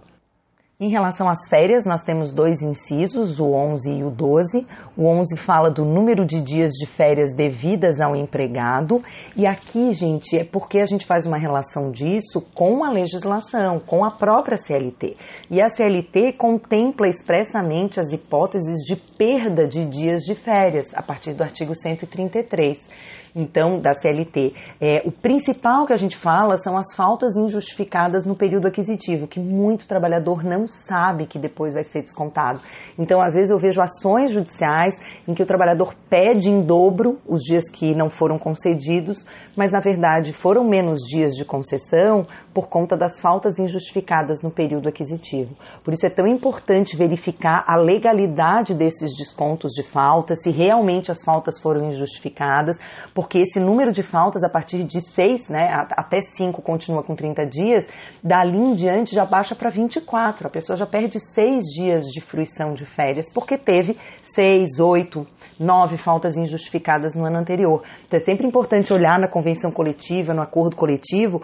Em 0.83 0.89
relação 0.89 1.29
às 1.29 1.47
férias, 1.49 1.85
nós 1.85 2.01
temos 2.01 2.33
dois 2.33 2.61
incisos, 2.61 3.39
o 3.39 3.53
11 3.53 3.89
e 3.89 4.03
o 4.03 4.09
12. 4.09 4.67
O 4.97 5.05
11 5.05 5.37
fala 5.37 5.71
do 5.71 5.85
número 5.85 6.25
de 6.25 6.41
dias 6.41 6.73
de 6.73 6.85
férias 6.85 7.33
devidas 7.33 8.01
ao 8.01 8.17
empregado, 8.17 9.01
e 9.33 9.47
aqui, 9.47 9.93
gente, 9.93 10.37
é 10.37 10.43
porque 10.43 10.79
a 10.79 10.85
gente 10.85 11.05
faz 11.05 11.25
uma 11.25 11.37
relação 11.37 11.89
disso 11.89 12.41
com 12.53 12.83
a 12.83 12.91
legislação, 12.91 13.79
com 13.79 14.03
a 14.03 14.11
própria 14.11 14.57
CLT. 14.57 15.15
E 15.49 15.61
a 15.61 15.69
CLT 15.69 16.33
contempla 16.33 17.07
expressamente 17.07 18.01
as 18.01 18.11
hipóteses 18.11 18.79
de 18.85 18.97
perda 18.97 19.65
de 19.65 19.85
dias 19.85 20.23
de 20.23 20.35
férias 20.35 20.87
a 20.93 21.01
partir 21.01 21.33
do 21.33 21.43
artigo 21.43 21.73
133 21.73 23.12
então, 23.35 23.79
da 23.79 23.93
CLT. 23.93 24.53
É, 24.79 25.01
o 25.05 25.11
principal 25.11 25.85
que 25.85 25.93
a 25.93 25.97
gente 25.97 26.15
fala 26.15 26.55
são 26.57 26.77
as 26.77 26.95
faltas 26.95 27.35
injustificadas 27.35 28.25
no 28.25 28.35
período 28.35 28.67
aquisitivo, 28.67 29.27
que 29.27 29.39
muito 29.39 29.87
trabalhador 29.87 30.43
não 30.43 30.67
sabe 30.67 31.25
que 31.25 31.39
depois 31.39 31.73
vai 31.73 31.83
ser 31.83 32.01
descontado. 32.01 32.61
Então, 32.97 33.21
às 33.21 33.33
vezes 33.33 33.49
eu 33.49 33.57
vejo 33.57 33.81
ações 33.81 34.31
judiciais 34.31 34.93
em 35.27 35.33
que 35.33 35.41
o 35.41 35.45
trabalhador 35.45 35.95
pede 36.09 36.49
em 36.49 36.61
dobro 36.61 37.19
os 37.27 37.41
dias 37.41 37.63
que 37.69 37.95
não 37.95 38.09
foram 38.09 38.37
concedidos, 38.37 39.25
mas 39.57 39.71
na 39.71 39.79
verdade 39.79 40.33
foram 40.33 40.63
menos 40.63 40.99
dias 41.09 41.33
de 41.33 41.43
concessão 41.43 42.25
por 42.53 42.67
conta 42.67 42.95
das 42.95 43.19
faltas 43.19 43.57
injustificadas 43.57 44.43
no 44.43 44.51
período 44.51 44.87
aquisitivo. 44.87 45.55
Por 45.83 45.93
isso 45.93 46.05
é 46.05 46.09
tão 46.09 46.27
importante 46.27 46.95
verificar 46.95 47.63
a 47.67 47.75
legalidade 47.75 48.73
desses 48.73 49.15
descontos 49.17 49.71
de 49.71 49.83
falta, 49.83 50.35
se 50.35 50.51
realmente 50.51 51.11
as 51.11 51.23
faltas 51.23 51.59
foram 51.59 51.87
injustificadas, 51.87 52.77
porque 53.13 53.39
esse 53.39 53.59
número 53.59 53.91
de 53.91 54.03
faltas 54.03 54.43
a 54.43 54.49
partir 54.49 54.83
de 54.83 55.01
seis, 55.01 55.49
né, 55.49 55.69
até 55.91 56.19
cinco 56.21 56.61
continua 56.61 57.03
com 57.03 57.15
30 57.15 57.45
dias, 57.45 57.87
dali 58.23 58.57
em 58.57 58.75
diante 58.75 59.15
já 59.15 59.25
baixa 59.25 59.55
para 59.55 59.69
24. 59.69 60.47
A 60.47 60.49
pessoa 60.49 60.75
já 60.75 60.85
perde 60.85 61.19
seis 61.19 61.63
dias 61.75 62.03
de 62.05 62.21
fruição 62.21 62.73
de 62.73 62.85
férias 62.85 63.31
porque 63.33 63.57
teve 63.57 63.97
seis, 64.21 64.79
oito, 64.79 65.25
nove 65.59 65.97
faltas 65.97 66.35
injustificadas 66.35 67.15
no 67.15 67.25
ano 67.25 67.37
anterior. 67.37 67.83
Então 68.05 68.17
é 68.17 68.19
sempre 68.19 68.45
importante 68.45 68.93
olhar 68.93 69.19
na 69.19 69.27
convenção 69.27 69.71
coletiva, 69.71 70.33
no 70.33 70.41
acordo 70.41 70.75
coletivo, 70.75 71.41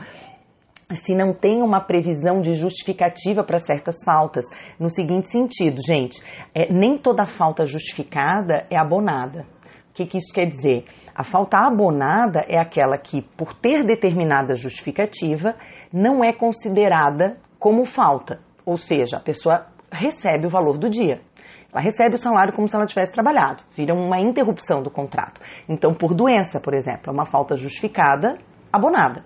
se 0.96 1.16
não 1.16 1.34
tem 1.34 1.62
uma 1.62 1.80
previsão 1.82 2.42
de 2.42 2.56
justificativa 2.56 3.44
para 3.44 3.60
certas 3.60 3.98
faltas. 4.04 4.46
No 4.80 4.90
seguinte 4.90 5.30
sentido, 5.30 5.82
gente, 5.86 6.22
é, 6.54 6.72
nem 6.72 6.98
toda 6.98 7.28
falta 7.28 7.66
justificada 7.66 8.66
é 8.70 8.78
abonada. 8.78 9.46
O 9.92 9.94
que, 9.94 10.06
que 10.06 10.18
isso 10.18 10.34
quer 10.34 10.46
dizer? 10.46 10.86
A 11.14 11.24
falta 11.24 11.58
abonada 11.58 12.46
é 12.48 12.58
aquela 12.58 12.98
que, 12.98 13.22
por 13.22 13.54
ter 13.54 13.84
determinada 13.84 14.56
justificativa, 14.56 15.56
não 15.92 16.24
é 16.24 16.34
considerada 16.34 17.38
como 17.60 17.86
falta. 17.86 18.40
Ou 18.66 18.78
seja, 18.78 19.18
a 19.18 19.22
pessoa 19.22 19.68
recebe 19.92 20.48
o 20.48 20.50
valor 20.50 20.78
do 20.78 20.90
dia. 20.90 21.22
Ela 21.72 21.82
recebe 21.82 22.16
o 22.16 22.18
salário 22.18 22.54
como 22.54 22.68
se 22.68 22.76
ela 22.76 22.86
tivesse 22.86 23.12
trabalhado. 23.12 23.64
Vira 23.76 23.94
uma 23.94 24.20
interrupção 24.20 24.82
do 24.82 24.90
contrato. 24.90 25.40
Então, 25.68 25.94
por 25.94 26.16
doença, 26.16 26.60
por 26.60 26.74
exemplo, 26.74 27.10
é 27.10 27.12
uma 27.12 27.26
falta 27.26 27.56
justificada, 27.56 28.38
abonada. 28.72 29.24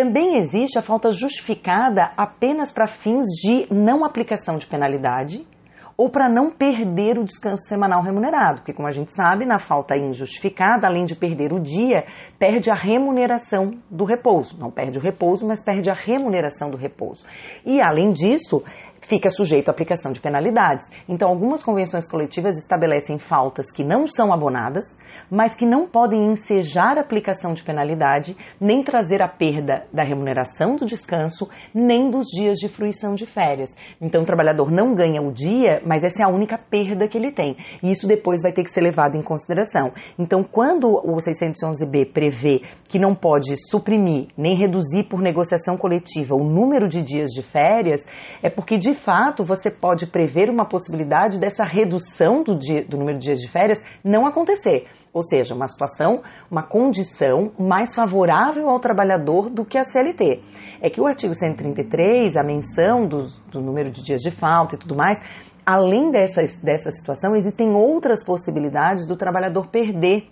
Também 0.00 0.36
existe 0.36 0.78
a 0.78 0.82
falta 0.82 1.12
justificada 1.12 2.10
apenas 2.16 2.72
para 2.72 2.86
fins 2.86 3.26
de 3.42 3.66
não 3.70 4.02
aplicação 4.02 4.56
de 4.56 4.66
penalidade 4.66 5.46
ou 5.94 6.08
para 6.08 6.26
não 6.26 6.50
perder 6.50 7.18
o 7.18 7.24
descanso 7.24 7.68
semanal 7.68 8.02
remunerado, 8.02 8.60
porque 8.60 8.72
como 8.72 8.88
a 8.88 8.90
gente 8.90 9.12
sabe, 9.14 9.44
na 9.44 9.58
falta 9.58 9.94
injustificada, 9.94 10.86
além 10.86 11.04
de 11.04 11.14
perder 11.14 11.52
o 11.52 11.60
dia, 11.60 12.06
perde 12.38 12.70
a 12.70 12.74
remuneração 12.74 13.72
do 13.90 14.06
repouso. 14.06 14.58
Não 14.58 14.70
perde 14.70 14.98
o 14.98 15.02
repouso, 15.02 15.46
mas 15.46 15.62
perde 15.62 15.90
a 15.90 15.94
remuneração 15.94 16.70
do 16.70 16.78
repouso. 16.78 17.26
E 17.66 17.82
além 17.82 18.12
disso, 18.12 18.64
fica 19.00 19.30
sujeito 19.30 19.68
à 19.68 19.72
aplicação 19.72 20.12
de 20.12 20.20
penalidades. 20.20 20.84
Então, 21.08 21.28
algumas 21.28 21.62
convenções 21.62 22.08
coletivas 22.08 22.56
estabelecem 22.56 23.18
faltas 23.18 23.70
que 23.72 23.82
não 23.82 24.06
são 24.06 24.32
abonadas, 24.32 24.84
mas 25.30 25.56
que 25.56 25.66
não 25.66 25.86
podem 25.86 26.32
ensejar 26.32 26.98
a 26.98 27.00
aplicação 27.00 27.52
de 27.52 27.62
penalidade, 27.62 28.36
nem 28.60 28.82
trazer 28.82 29.22
a 29.22 29.28
perda 29.28 29.84
da 29.92 30.02
remuneração 30.02 30.76
do 30.76 30.86
descanso, 30.86 31.48
nem 31.74 32.10
dos 32.10 32.26
dias 32.26 32.58
de 32.58 32.68
fruição 32.68 33.14
de 33.14 33.26
férias. 33.26 33.70
Então, 34.00 34.22
o 34.22 34.26
trabalhador 34.26 34.70
não 34.70 34.94
ganha 34.94 35.22
o 35.22 35.32
dia, 35.32 35.80
mas 35.84 36.04
essa 36.04 36.22
é 36.22 36.26
a 36.26 36.32
única 36.32 36.58
perda 36.58 37.08
que 37.08 37.16
ele 37.16 37.32
tem. 37.32 37.56
E 37.82 37.90
isso 37.90 38.06
depois 38.06 38.42
vai 38.42 38.52
ter 38.52 38.62
que 38.62 38.70
ser 38.70 38.80
levado 38.80 39.16
em 39.16 39.22
consideração. 39.22 39.92
Então, 40.18 40.42
quando 40.42 40.88
o 40.88 41.16
611B 41.16 42.12
prevê 42.12 42.62
que 42.88 42.98
não 42.98 43.14
pode 43.14 43.54
suprimir 43.68 44.28
nem 44.36 44.54
reduzir 44.54 45.04
por 45.04 45.20
negociação 45.20 45.76
coletiva 45.76 46.34
o 46.34 46.44
número 46.44 46.88
de 46.88 47.02
dias 47.02 47.30
de 47.30 47.42
férias, 47.42 48.00
é 48.42 48.50
porque 48.50 48.78
de 48.78 48.89
de 48.90 48.94
fato 48.94 49.44
você 49.44 49.70
pode 49.70 50.06
prever 50.06 50.50
uma 50.50 50.66
possibilidade 50.66 51.38
dessa 51.38 51.64
redução 51.64 52.42
do, 52.42 52.58
dia, 52.58 52.84
do 52.84 52.96
número 52.96 53.18
de 53.18 53.26
dias 53.26 53.40
de 53.40 53.48
férias 53.48 53.82
não 54.02 54.26
acontecer. 54.26 54.86
Ou 55.12 55.22
seja, 55.22 55.54
uma 55.54 55.66
situação, 55.66 56.22
uma 56.50 56.62
condição 56.62 57.52
mais 57.58 57.94
favorável 57.94 58.68
ao 58.68 58.80
trabalhador 58.80 59.48
do 59.48 59.64
que 59.64 59.78
a 59.78 59.84
CLT. 59.84 60.40
É 60.80 60.90
que 60.90 61.00
o 61.00 61.06
artigo 61.06 61.34
133, 61.34 62.36
a 62.36 62.42
menção 62.42 63.06
do, 63.06 63.22
do 63.50 63.60
número 63.60 63.90
de 63.90 64.02
dias 64.02 64.20
de 64.20 64.30
falta 64.30 64.74
e 64.74 64.78
tudo 64.78 64.96
mais, 64.96 65.18
além 65.64 66.10
dessa, 66.10 66.42
dessa 66.62 66.90
situação, 66.90 67.36
existem 67.36 67.72
outras 67.72 68.24
possibilidades 68.24 69.06
do 69.06 69.16
trabalhador 69.16 69.68
perder 69.68 70.28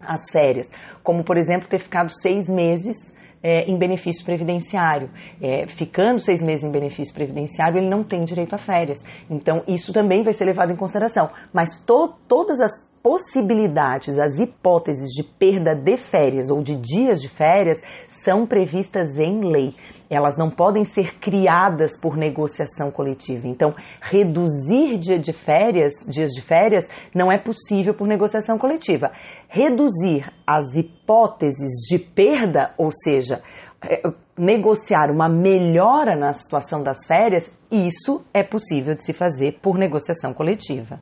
as 0.00 0.30
férias, 0.30 0.68
como 1.02 1.22
por 1.22 1.36
exemplo 1.36 1.68
ter 1.68 1.78
ficado 1.78 2.10
seis 2.10 2.48
meses 2.48 3.14
é, 3.42 3.70
em 3.70 3.76
benefício 3.76 4.24
previdenciário. 4.24 5.10
É, 5.40 5.66
ficando 5.66 6.20
seis 6.20 6.42
meses 6.42 6.64
em 6.64 6.70
benefício 6.70 7.12
previdenciário, 7.14 7.78
ele 7.78 7.88
não 7.88 8.04
tem 8.04 8.24
direito 8.24 8.54
a 8.54 8.58
férias. 8.58 9.02
Então, 9.28 9.62
isso 9.66 9.92
também 9.92 10.22
vai 10.22 10.32
ser 10.32 10.44
levado 10.44 10.72
em 10.72 10.76
consideração. 10.76 11.30
Mas 11.52 11.84
to 11.84 12.14
todas 12.28 12.60
as 12.60 12.92
possibilidades, 13.02 14.16
as 14.16 14.38
hipóteses 14.38 15.10
de 15.10 15.24
perda 15.24 15.74
de 15.74 15.96
férias 15.96 16.50
ou 16.50 16.62
de 16.62 16.76
dias 16.76 17.20
de 17.20 17.28
férias 17.28 17.78
são 18.06 18.46
previstas 18.46 19.18
em 19.18 19.40
lei. 19.40 19.74
Elas 20.14 20.36
não 20.36 20.50
podem 20.50 20.84
ser 20.84 21.18
criadas 21.18 21.98
por 21.98 22.16
negociação 22.16 22.90
coletiva. 22.90 23.48
Então, 23.48 23.74
reduzir 24.00 24.98
dia 24.98 25.18
de 25.18 25.32
férias, 25.32 25.92
dias 26.06 26.30
de 26.32 26.42
férias, 26.42 26.86
não 27.14 27.32
é 27.32 27.38
possível 27.38 27.94
por 27.94 28.06
negociação 28.06 28.58
coletiva. 28.58 29.10
Reduzir 29.48 30.30
as 30.46 30.74
hipóteses 30.76 31.88
de 31.88 31.98
perda, 31.98 32.74
ou 32.76 32.90
seja, 32.90 33.42
é, 33.82 34.02
negociar 34.36 35.10
uma 35.10 35.28
melhora 35.28 36.14
na 36.14 36.32
situação 36.32 36.82
das 36.82 37.06
férias, 37.06 37.50
isso 37.70 38.24
é 38.34 38.42
possível 38.42 38.94
de 38.94 39.02
se 39.02 39.12
fazer 39.12 39.58
por 39.62 39.78
negociação 39.78 40.34
coletiva. 40.34 41.00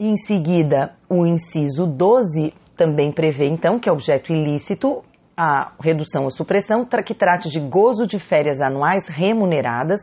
Em 0.00 0.16
seguida, 0.16 0.94
o 1.08 1.26
inciso 1.26 1.86
12 1.86 2.52
também 2.76 3.12
prevê, 3.12 3.46
então, 3.48 3.78
que 3.78 3.88
é 3.88 3.92
objeto 3.92 4.32
ilícito 4.32 5.02
a 5.36 5.72
redução 5.80 6.24
ou 6.24 6.30
supressão 6.30 6.86
que 7.04 7.14
trate 7.14 7.50
de 7.50 7.60
gozo 7.60 8.06
de 8.06 8.18
férias 8.18 8.60
anuais 8.60 9.08
remuneradas 9.08 10.00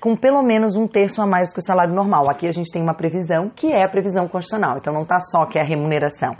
com 0.00 0.14
pelo 0.14 0.42
menos 0.42 0.76
um 0.76 0.86
terço 0.86 1.22
a 1.22 1.26
mais 1.26 1.48
do 1.48 1.54
que 1.54 1.60
o 1.60 1.64
salário 1.64 1.94
normal. 1.94 2.30
Aqui 2.30 2.46
a 2.46 2.52
gente 2.52 2.70
tem 2.70 2.82
uma 2.82 2.94
previsão 2.94 3.48
que 3.48 3.72
é 3.72 3.84
a 3.84 3.88
previsão 3.88 4.28
constitucional, 4.28 4.76
então 4.76 4.92
não 4.92 5.02
está 5.02 5.18
só 5.18 5.46
que 5.46 5.58
é 5.58 5.62
a 5.62 5.66
remuneração 5.66 6.36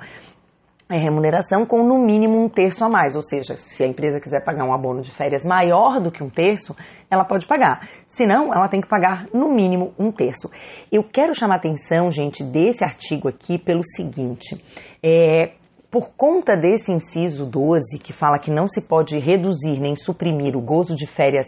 é 0.90 0.98
remuneração 0.98 1.64
com 1.64 1.82
no 1.82 1.98
mínimo 1.98 2.38
um 2.38 2.48
terço 2.48 2.84
a 2.84 2.88
mais, 2.88 3.16
ou 3.16 3.22
seja, 3.22 3.56
se 3.56 3.82
a 3.82 3.86
empresa 3.86 4.20
quiser 4.20 4.44
pagar 4.44 4.64
um 4.64 4.72
abono 4.72 5.00
de 5.00 5.10
férias 5.10 5.44
maior 5.44 6.00
do 6.00 6.10
que 6.10 6.22
um 6.22 6.28
terço, 6.28 6.76
ela 7.10 7.24
pode 7.24 7.46
pagar. 7.46 7.88
Se 8.06 8.26
não, 8.26 8.52
ela 8.52 8.68
tem 8.68 8.80
que 8.80 8.88
pagar 8.88 9.26
no 9.32 9.48
mínimo 9.48 9.94
um 9.98 10.12
terço. 10.12 10.50
Eu 10.92 11.02
quero 11.02 11.34
chamar 11.34 11.56
atenção, 11.56 12.10
gente, 12.10 12.44
desse 12.44 12.84
artigo 12.84 13.28
aqui 13.28 13.58
pelo 13.58 13.82
seguinte: 13.82 14.62
é, 15.02 15.52
por 15.94 16.10
conta 16.16 16.56
desse 16.56 16.90
inciso 16.90 17.46
12, 17.46 18.00
que 18.00 18.12
fala 18.12 18.40
que 18.40 18.50
não 18.50 18.66
se 18.66 18.82
pode 18.82 19.16
reduzir 19.16 19.78
nem 19.78 19.94
suprimir 19.94 20.56
o 20.56 20.60
gozo 20.60 20.96
de 20.96 21.06
férias 21.06 21.46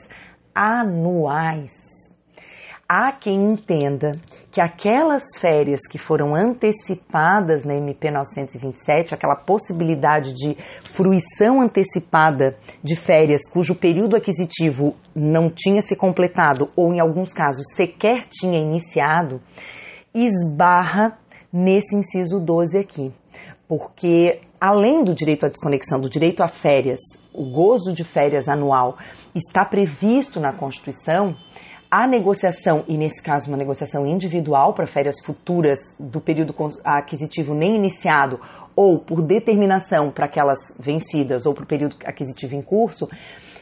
anuais 0.54 1.72
há 2.88 3.10
quem 3.10 3.50
entenda 3.50 4.12
que 4.52 4.60
aquelas 4.60 5.24
férias 5.40 5.80
que 5.90 5.98
foram 5.98 6.32
antecipadas 6.36 7.64
na 7.64 7.74
MP 7.74 8.08
927, 8.08 9.12
aquela 9.12 9.34
possibilidade 9.34 10.32
de 10.32 10.56
fruição 10.84 11.60
antecipada 11.60 12.56
de 12.84 12.94
férias 12.94 13.40
cujo 13.50 13.74
período 13.74 14.14
aquisitivo 14.14 14.94
não 15.12 15.50
tinha 15.50 15.82
se 15.82 15.96
completado 15.96 16.70
ou, 16.76 16.94
em 16.94 17.00
alguns 17.00 17.32
casos, 17.32 17.64
sequer 17.74 18.20
tinha 18.30 18.60
iniciado, 18.60 19.40
esbarra 20.14 21.18
nesse 21.52 21.96
inciso 21.96 22.38
12 22.38 22.78
aqui. 22.78 23.12
Porque, 23.68 24.40
além 24.60 25.02
do 25.02 25.14
direito 25.14 25.46
à 25.46 25.48
desconexão, 25.48 26.00
do 26.00 26.08
direito 26.08 26.42
a 26.42 26.48
férias, 26.48 27.00
o 27.32 27.44
gozo 27.50 27.92
de 27.92 28.04
férias 28.04 28.48
anual 28.48 28.96
está 29.34 29.64
previsto 29.64 30.40
na 30.40 30.52
Constituição, 30.52 31.34
a 31.90 32.06
negociação, 32.06 32.84
e 32.88 32.96
nesse 32.96 33.22
caso 33.22 33.48
uma 33.48 33.56
negociação 33.56 34.06
individual 34.06 34.74
para 34.74 34.86
férias 34.86 35.16
futuras 35.24 35.78
do 35.98 36.20
período 36.20 36.54
aquisitivo 36.84 37.54
nem 37.54 37.76
iniciado, 37.76 38.40
ou 38.74 38.98
por 38.98 39.22
determinação 39.22 40.10
para 40.10 40.26
aquelas 40.26 40.58
vencidas 40.78 41.46
ou 41.46 41.54
para 41.54 41.64
o 41.64 41.66
período 41.66 41.96
aquisitivo 42.04 42.54
em 42.54 42.62
curso, 42.62 43.08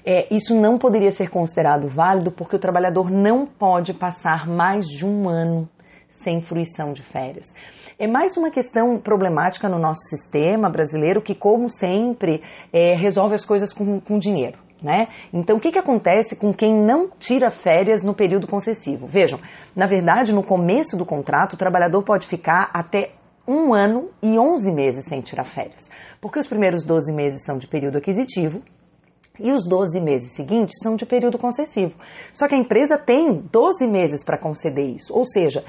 é, 0.05 0.27
isso 0.35 0.55
não 0.55 0.77
poderia 0.77 1.11
ser 1.11 1.31
considerado 1.31 1.89
válido 1.89 2.31
porque 2.31 2.57
o 2.57 2.59
trabalhador 2.59 3.11
não 3.11 3.47
pode 3.47 3.95
passar 3.95 4.47
mais 4.47 4.87
de 4.87 5.07
um 5.07 5.29
ano 5.29 5.69
sem 6.23 6.41
fruição 6.41 6.93
de 6.93 7.03
férias. 7.03 7.53
É 7.99 8.07
mais 8.07 8.37
uma 8.37 8.51
questão 8.51 8.99
problemática 8.99 9.69
no 9.69 9.79
nosso 9.79 10.01
sistema 10.09 10.69
brasileiro 10.69 11.23
que, 11.23 11.35
como 11.35 11.69
sempre, 11.69 12.43
é, 12.73 12.97
resolve 12.97 13.35
as 13.35 13.45
coisas 13.45 13.73
com, 13.73 14.01
com 14.01 14.19
dinheiro. 14.19 14.59
Né? 14.83 15.07
Então, 15.33 15.57
o 15.57 15.61
que, 15.61 15.73
que 15.73 15.79
acontece 15.79 16.37
com 16.37 16.53
quem 16.53 16.75
não 16.75 17.09
tira 17.19 17.51
férias 17.51 18.03
no 18.03 18.15
período 18.15 18.47
concessivo? 18.47 19.07
Vejam, 19.07 19.39
na 19.75 19.87
verdade, 19.87 20.35
no 20.35 20.43
começo 20.43 20.97
do 20.97 21.07
contrato, 21.07 21.55
o 21.55 21.57
trabalhador 21.57 22.03
pode 22.03 22.27
ficar 22.27 22.71
até 22.73 23.13
um 23.47 23.75
ano 23.75 24.11
e 24.23 24.39
11 24.39 24.73
meses 24.73 25.05
sem 25.07 25.21
tirar 25.21 25.45
férias, 25.45 25.89
porque 26.21 26.39
os 26.39 26.47
primeiros 26.47 26.85
12 26.85 27.15
meses 27.15 27.45
são 27.45 27.59
de 27.59 27.67
período 27.67 27.99
aquisitivo 27.99 28.63
e 29.39 29.51
os 29.51 29.67
12 29.67 30.01
meses 30.01 30.35
seguintes 30.35 30.77
são 30.83 30.97
de 30.97 31.05
período 31.05 31.39
concessivo. 31.39 31.95
Só 32.33 32.47
que 32.47 32.55
a 32.55 32.59
empresa 32.59 32.97
tem 32.97 33.43
12 33.51 33.87
meses 33.87 34.25
para 34.25 34.39
conceder 34.39 34.87
isso, 34.87 35.13
ou 35.13 35.25
seja, 35.25 35.65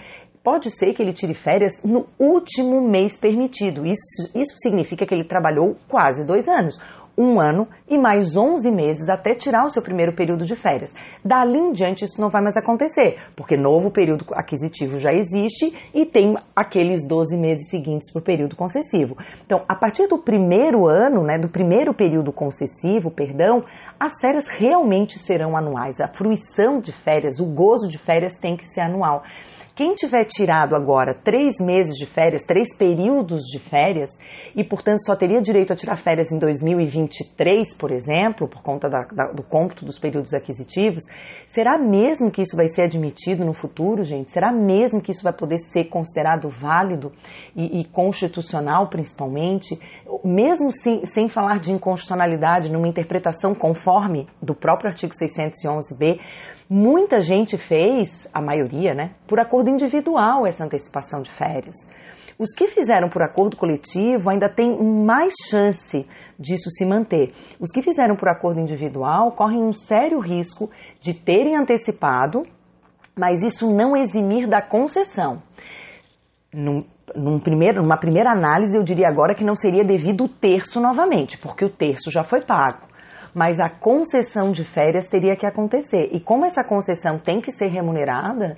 pode 0.46 0.70
ser 0.70 0.94
que 0.94 1.02
ele 1.02 1.12
tire 1.12 1.34
férias 1.34 1.82
no 1.84 2.06
último 2.20 2.80
mês 2.80 3.18
permitido. 3.18 3.84
Isso, 3.84 4.30
isso 4.36 4.54
significa 4.58 5.04
que 5.04 5.14
ele 5.14 5.24
trabalhou 5.24 5.76
quase 5.90 6.24
dois 6.24 6.48
anos 6.48 6.80
um 7.18 7.40
ano 7.40 7.68
e 7.88 7.98
mais 7.98 8.36
11 8.36 8.70
meses 8.72 9.08
até 9.10 9.34
tirar 9.34 9.66
o 9.66 9.70
seu 9.70 9.82
primeiro 9.82 10.14
período 10.14 10.46
de 10.46 10.56
férias. 10.56 10.94
Dali 11.24 11.58
em 11.58 11.72
diante 11.72 12.04
isso 12.04 12.20
não 12.20 12.30
vai 12.30 12.42
mais 12.42 12.58
acontecer, 12.58 13.18
porque 13.36 13.56
novo 13.56 13.90
período 13.90 14.26
aquisitivo 14.34 15.00
já 15.00 15.14
existe 15.14 15.74
e 15.94 16.06
tem 16.06 16.36
aqueles 16.56 17.08
12 17.08 17.38
meses 17.38 17.70
seguintes 17.70 18.12
para 18.12 18.20
o 18.20 18.24
período 18.24 18.56
concessivo. 18.56 19.18
Então, 19.46 19.64
a 19.68 19.76
partir 19.76 20.08
do 20.08 20.18
primeiro 20.18 20.88
ano, 20.88 21.24
né, 21.24 21.38
do 21.38 21.50
primeiro 21.50 21.94
período 21.94 22.32
concessivo, 22.32 23.10
perdão, 23.10 23.64
as 24.00 24.14
férias 24.20 24.48
realmente 24.48 25.18
serão 25.18 25.56
anuais. 25.56 26.00
A 26.02 26.08
fruição 26.08 26.80
de 26.80 26.92
férias, 26.92 27.40
o 27.40 27.46
gozo 27.46 27.88
de 27.88 27.98
férias 27.98 28.38
tem 28.38 28.58
que 28.58 28.66
ser 28.66 28.82
anual. 28.82 29.24
Quem 29.76 29.94
tiver 29.94 30.24
tirado 30.24 30.74
agora 30.74 31.14
três 31.14 31.56
meses 31.60 31.98
de 31.98 32.06
férias, 32.06 32.46
três 32.46 32.78
períodos 32.78 33.44
de 33.44 33.60
férias, 33.60 34.10
e 34.56 34.64
portanto 34.64 35.06
só 35.06 35.18
teria 35.18 35.42
direito 35.42 35.74
a 35.74 35.76
tirar 35.76 35.98
férias 35.98 36.32
em 36.32 36.40
2023, 36.40 37.76
por 37.78 37.92
exemplo, 37.92 38.48
por 38.48 38.64
conta 38.64 38.88
da, 38.88 39.02
da, 39.12 39.34
do 39.34 39.44
cômputo 39.44 39.84
dos 39.84 40.00
períodos 40.00 40.34
aquisitivos, 40.34 41.04
será 41.46 41.78
mesmo 41.78 42.32
que 42.32 42.42
isso 42.42 42.56
vai 42.56 42.70
ser 42.70 42.84
admitido 42.84 43.44
no 43.44 43.54
futuro, 43.54 44.02
gente? 44.02 44.32
Será 44.32 44.50
mesmo 44.50 45.02
que 45.02 45.12
isso 45.12 45.24
vai 45.24 45.34
poder 45.34 45.58
ser 45.58 45.90
considerado 45.90 46.48
válido 46.48 47.12
e, 47.54 47.82
e 47.82 47.84
constitucional, 47.84 48.88
principalmente? 48.88 49.78
Mesmo 50.24 50.72
sem, 50.72 51.06
sem 51.06 51.28
falar 51.28 51.60
de 51.60 51.74
inconstitucionalidade 51.74 52.72
numa 52.72 52.88
interpretação 52.88 53.54
conforme 53.54 54.26
do 54.42 54.56
próprio 54.56 54.90
artigo 54.90 55.12
611b, 55.14 56.18
Muita 56.68 57.20
gente 57.22 57.58
fez, 57.60 58.28
a 58.34 58.42
maioria, 58.42 58.96
né, 58.96 59.12
por 59.28 59.40
acordo 59.40 59.70
individual 59.70 60.48
essa 60.48 60.64
antecipação 60.64 61.22
de 61.22 61.30
férias. 61.30 61.76
Os 62.40 62.52
que 62.54 62.68
fizeram 62.68 63.08
por 63.08 63.24
acordo 63.24 63.56
coletivo 63.56 64.32
ainda 64.32 64.50
têm 64.50 64.76
mais 64.82 65.34
chance 65.48 66.08
disso 66.40 66.70
se 66.72 66.84
manter. 66.84 67.34
Os 67.60 67.72
que 67.72 67.84
fizeram 67.84 68.16
por 68.16 68.28
acordo 68.28 68.60
individual 68.60 69.32
correm 69.34 69.64
um 69.64 69.72
sério 69.72 70.20
risco 70.20 70.70
de 71.00 71.14
terem 71.14 71.56
antecipado, 71.56 72.44
mas 73.16 73.44
isso 73.44 73.72
não 73.72 73.96
eximir 73.96 74.48
da 74.48 74.62
concessão. 74.62 75.44
Num, 76.52 76.84
num 77.16 77.40
primeiro, 77.40 77.82
numa 77.82 77.98
primeira 77.98 78.32
análise, 78.32 78.76
eu 78.76 78.84
diria 78.84 79.08
agora 79.08 79.36
que 79.36 79.46
não 79.46 79.56
seria 79.56 79.84
devido 79.84 80.26
o 80.26 80.30
terço 80.30 80.82
novamente, 80.82 81.38
porque 81.38 81.64
o 81.64 81.70
terço 81.70 82.10
já 82.10 82.24
foi 82.24 82.42
pago 82.42 82.95
mas 83.36 83.60
a 83.60 83.70
concessão 83.70 84.54
de 84.54 84.64
férias 84.64 85.10
teria 85.10 85.36
que 85.36 85.46
acontecer. 85.46 86.10
E 86.14 86.22
como 86.22 86.46
essa 86.46 86.64
concessão 86.64 87.20
tem 87.20 87.42
que 87.42 87.52
ser 87.52 87.68
remunerada, 87.68 88.58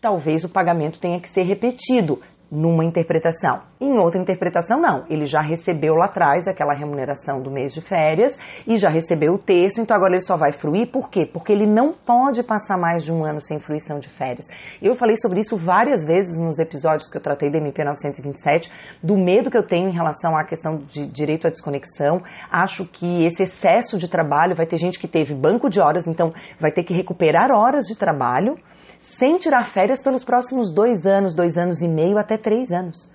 talvez 0.00 0.42
o 0.42 0.48
pagamento 0.48 0.98
tenha 0.98 1.20
que 1.20 1.28
ser 1.28 1.42
repetido 1.42 2.20
numa 2.50 2.84
interpretação. 2.84 3.60
Em 3.80 3.98
outra 3.98 4.20
interpretação, 4.20 4.80
não. 4.80 5.04
Ele 5.08 5.24
já 5.24 5.40
recebeu 5.40 5.94
lá 5.94 6.06
atrás 6.06 6.48
aquela 6.48 6.74
remuneração 6.74 7.40
do 7.40 7.50
mês 7.50 7.72
de 7.72 7.80
férias 7.80 8.36
e 8.66 8.76
já 8.76 8.90
recebeu 8.90 9.34
o 9.34 9.38
terço, 9.38 9.80
então 9.80 9.96
agora 9.96 10.14
ele 10.14 10.22
só 10.22 10.36
vai 10.36 10.52
fruir. 10.52 10.90
Por 10.90 11.08
quê? 11.08 11.24
Porque 11.24 11.52
ele 11.52 11.66
não 11.66 11.92
pode 11.92 12.42
passar 12.42 12.76
mais 12.76 13.04
de 13.04 13.12
um 13.12 13.24
ano 13.24 13.40
sem 13.40 13.60
fruição 13.60 13.98
de 13.98 14.08
férias. 14.08 14.46
Eu 14.82 14.94
falei 14.94 15.16
sobre 15.16 15.40
isso 15.40 15.56
várias 15.56 16.04
vezes 16.04 16.36
nos 16.38 16.58
episódios 16.58 17.08
que 17.10 17.16
eu 17.16 17.22
tratei 17.22 17.50
da 17.50 17.58
MP 17.58 17.84
927, 17.84 18.70
do 19.02 19.16
medo 19.16 19.50
que 19.50 19.58
eu 19.58 19.66
tenho 19.66 19.88
em 19.88 19.92
relação 19.92 20.36
à 20.36 20.44
questão 20.44 20.76
de 20.76 21.06
direito 21.06 21.46
à 21.46 21.50
desconexão. 21.50 22.20
Acho 22.50 22.84
que 22.84 23.24
esse 23.24 23.44
excesso 23.44 23.96
de 23.96 24.08
trabalho 24.08 24.56
vai 24.56 24.66
ter 24.66 24.78
gente 24.78 24.98
que 24.98 25.06
teve 25.06 25.34
banco 25.34 25.70
de 25.70 25.80
horas, 25.80 26.06
então 26.06 26.32
vai 26.58 26.72
ter 26.72 26.82
que 26.82 26.94
recuperar 26.94 27.50
horas 27.50 27.84
de 27.86 27.96
trabalho 27.96 28.56
sem 29.00 29.36
tirar 29.38 29.66
férias 29.66 30.02
pelos 30.02 30.24
próximos 30.24 30.72
dois 30.72 31.04
anos, 31.04 31.34
dois 31.34 31.56
anos 31.56 31.82
e 31.82 31.88
meio 31.88 32.16
até 32.16 32.38
três 32.38 32.70
anos. 32.70 33.12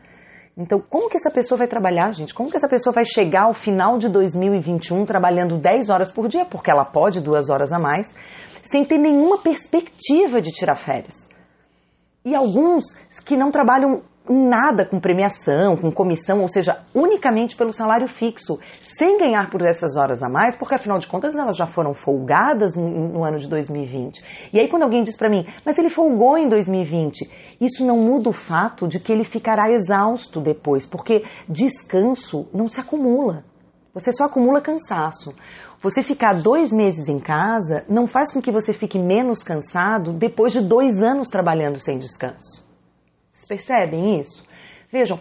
Então, 0.58 0.82
como 0.82 1.10
que 1.10 1.16
essa 1.16 1.32
pessoa 1.32 1.58
vai 1.58 1.68
trabalhar, 1.68 2.12
gente? 2.12 2.34
Como 2.34 2.50
que 2.50 2.58
essa 2.58 2.68
pessoa 2.68 2.94
vai 2.94 3.06
chegar 3.06 3.44
ao 3.44 3.54
final 3.54 3.98
de 3.98 4.10
2021 4.10 5.06
trabalhando 5.06 5.58
10 5.58 5.90
horas 5.90 6.12
por 6.12 6.28
dia, 6.28 6.46
porque 6.46 6.70
ela 6.70 6.86
pode 6.86 7.22
duas 7.22 7.50
horas 7.50 7.72
a 7.72 7.80
mais, 7.80 8.08
sem 8.62 8.84
ter 8.84 8.98
nenhuma 8.98 9.38
perspectiva 9.38 10.42
de 10.42 10.52
tirar 10.52 10.76
férias? 10.76 11.14
e 12.26 12.36
alguns 12.36 12.84
que 13.24 13.38
não 13.38 13.52
trabalham 13.52 14.02
nada 14.34 14.86
com 14.86 15.00
premiação, 15.00 15.78
com 15.78 15.92
comissão, 15.92 16.42
ou 16.42 16.48
seja, 16.48 16.80
unicamente 16.94 17.56
pelo 17.56 17.72
salário 17.72 18.08
fixo, 18.08 18.60
sem 18.82 19.18
ganhar 19.18 19.50
por 19.50 19.62
essas 19.62 19.96
horas 19.96 20.22
a 20.24 20.30
mais, 20.30 20.56
porque 20.56 20.76
afinal 20.76 20.98
de 20.98 21.08
contas 21.08 21.36
elas 21.36 21.56
já 21.56 21.66
foram 21.66 21.94
folgadas 21.94 22.76
no, 22.76 22.90
no 22.90 23.24
ano 23.24 23.38
de 23.38 23.48
2020. 23.48 24.24
E 24.54 24.60
aí 24.60 24.68
quando 24.68 24.84
alguém 24.84 25.04
diz 25.04 25.16
para 25.16 25.30
mim, 25.30 25.46
mas 25.66 25.78
ele 25.78 25.90
folgou 25.90 26.38
em 26.38 26.48
2020, 26.48 27.30
isso 27.62 27.86
não 27.86 27.98
muda 27.98 28.30
o 28.30 28.34
fato 28.34 28.88
de 28.88 29.00
que 29.00 29.12
ele 29.12 29.24
ficará 29.24 29.72
exausto 29.72 30.42
depois, 30.42 30.86
porque 30.86 31.24
descanso 31.48 32.48
não 32.54 32.68
se 32.68 32.80
acumula. 32.80 33.44
Você 33.94 34.12
só 34.12 34.26
acumula 34.26 34.60
cansaço. 34.60 35.34
Você 35.82 36.04
ficar 36.04 36.42
dois 36.42 36.70
meses 36.72 37.08
em 37.08 37.20
casa 37.20 37.86
não 37.88 38.08
faz 38.08 38.34
com 38.34 38.42
que 38.42 38.52
você 38.52 38.74
fique 38.74 39.00
menos 39.00 39.42
cansado 39.42 40.12
depois 40.12 40.52
de 40.52 40.62
dois 40.62 41.02
anos 41.02 41.30
trabalhando 41.30 41.80
sem 41.80 41.98
descanso. 41.98 42.65
Vocês 43.36 43.46
percebem 43.46 44.20
isso? 44.20 44.44
Vejam, 44.90 45.20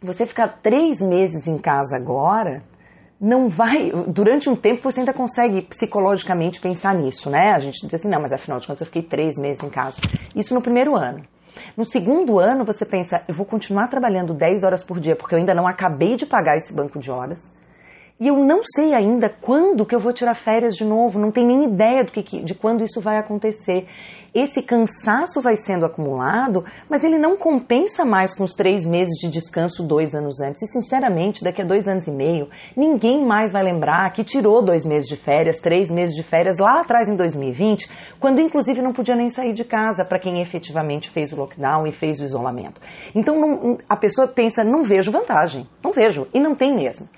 você 0.00 0.24
ficar 0.24 0.60
três 0.62 1.00
meses 1.00 1.48
em 1.48 1.58
casa 1.58 1.96
agora 1.96 2.62
não 3.20 3.48
vai. 3.48 3.90
Durante 4.06 4.48
um 4.48 4.54
tempo 4.54 4.82
você 4.82 5.00
ainda 5.00 5.12
consegue 5.12 5.62
psicologicamente 5.62 6.60
pensar 6.60 6.94
nisso, 6.94 7.28
né? 7.28 7.52
A 7.54 7.58
gente 7.58 7.84
diz 7.84 7.94
assim, 7.94 8.08
não, 8.08 8.20
mas 8.20 8.32
afinal 8.32 8.60
de 8.60 8.66
contas 8.66 8.80
eu 8.80 8.86
fiquei 8.86 9.02
três 9.02 9.36
meses 9.36 9.62
em 9.62 9.68
casa. 9.68 9.96
Isso 10.36 10.54
no 10.54 10.62
primeiro 10.62 10.96
ano. 10.96 11.24
No 11.76 11.84
segundo 11.84 12.38
ano 12.38 12.64
você 12.64 12.86
pensa, 12.86 13.22
eu 13.26 13.34
vou 13.34 13.44
continuar 13.44 13.88
trabalhando 13.88 14.32
10 14.32 14.62
horas 14.62 14.84
por 14.84 15.00
dia 15.00 15.16
porque 15.16 15.34
eu 15.34 15.38
ainda 15.38 15.52
não 15.52 15.66
acabei 15.66 16.14
de 16.14 16.24
pagar 16.24 16.56
esse 16.56 16.72
banco 16.72 16.98
de 16.98 17.10
horas. 17.10 17.40
E 18.20 18.28
eu 18.28 18.36
não 18.36 18.60
sei 18.62 18.94
ainda 18.94 19.28
quando 19.28 19.84
que 19.84 19.94
eu 19.94 20.00
vou 20.00 20.12
tirar 20.12 20.34
férias 20.34 20.76
de 20.76 20.84
novo, 20.84 21.18
não 21.18 21.32
tenho 21.32 21.48
nem 21.48 21.64
ideia 21.64 22.04
do 22.04 22.12
que, 22.12 22.42
de 22.44 22.54
quando 22.54 22.84
isso 22.84 23.00
vai 23.00 23.18
acontecer 23.18 23.88
esse 24.34 24.62
cansaço 24.62 25.42
vai 25.42 25.56
sendo 25.56 25.84
acumulado, 25.84 26.64
mas 26.88 27.04
ele 27.04 27.18
não 27.18 27.36
compensa 27.36 28.04
mais 28.04 28.34
com 28.34 28.44
os 28.44 28.54
três 28.54 28.86
meses 28.86 29.18
de 29.20 29.30
descanso 29.30 29.86
dois 29.86 30.14
anos 30.14 30.40
antes. 30.40 30.62
E, 30.62 30.66
sinceramente, 30.66 31.44
daqui 31.44 31.60
a 31.60 31.64
dois 31.64 31.86
anos 31.86 32.06
e 32.06 32.10
meio, 32.10 32.48
ninguém 32.76 33.26
mais 33.26 33.52
vai 33.52 33.62
lembrar 33.62 34.10
que 34.12 34.24
tirou 34.24 34.64
dois 34.64 34.84
meses 34.84 35.08
de 35.08 35.16
férias, 35.16 35.60
três 35.60 35.90
meses 35.90 36.14
de 36.14 36.22
férias 36.22 36.58
lá 36.58 36.80
atrás 36.80 37.08
em 37.08 37.16
2020, 37.16 37.88
quando 38.18 38.40
inclusive 38.40 38.80
não 38.80 38.92
podia 38.92 39.14
nem 39.14 39.28
sair 39.28 39.52
de 39.52 39.64
casa 39.64 40.04
para 40.04 40.18
quem 40.18 40.40
efetivamente 40.40 41.10
fez 41.10 41.32
o 41.32 41.36
lockdown 41.36 41.86
e 41.86 41.92
fez 41.92 42.20
o 42.20 42.24
isolamento. 42.24 42.80
Então 43.14 43.38
não, 43.38 43.78
a 43.88 43.96
pessoa 43.96 44.26
pensa, 44.28 44.62
não 44.64 44.82
vejo 44.82 45.10
vantagem, 45.10 45.66
não 45.84 45.92
vejo, 45.92 46.26
e 46.32 46.40
não 46.40 46.54
tem 46.54 46.74
mesmo. 46.74 47.08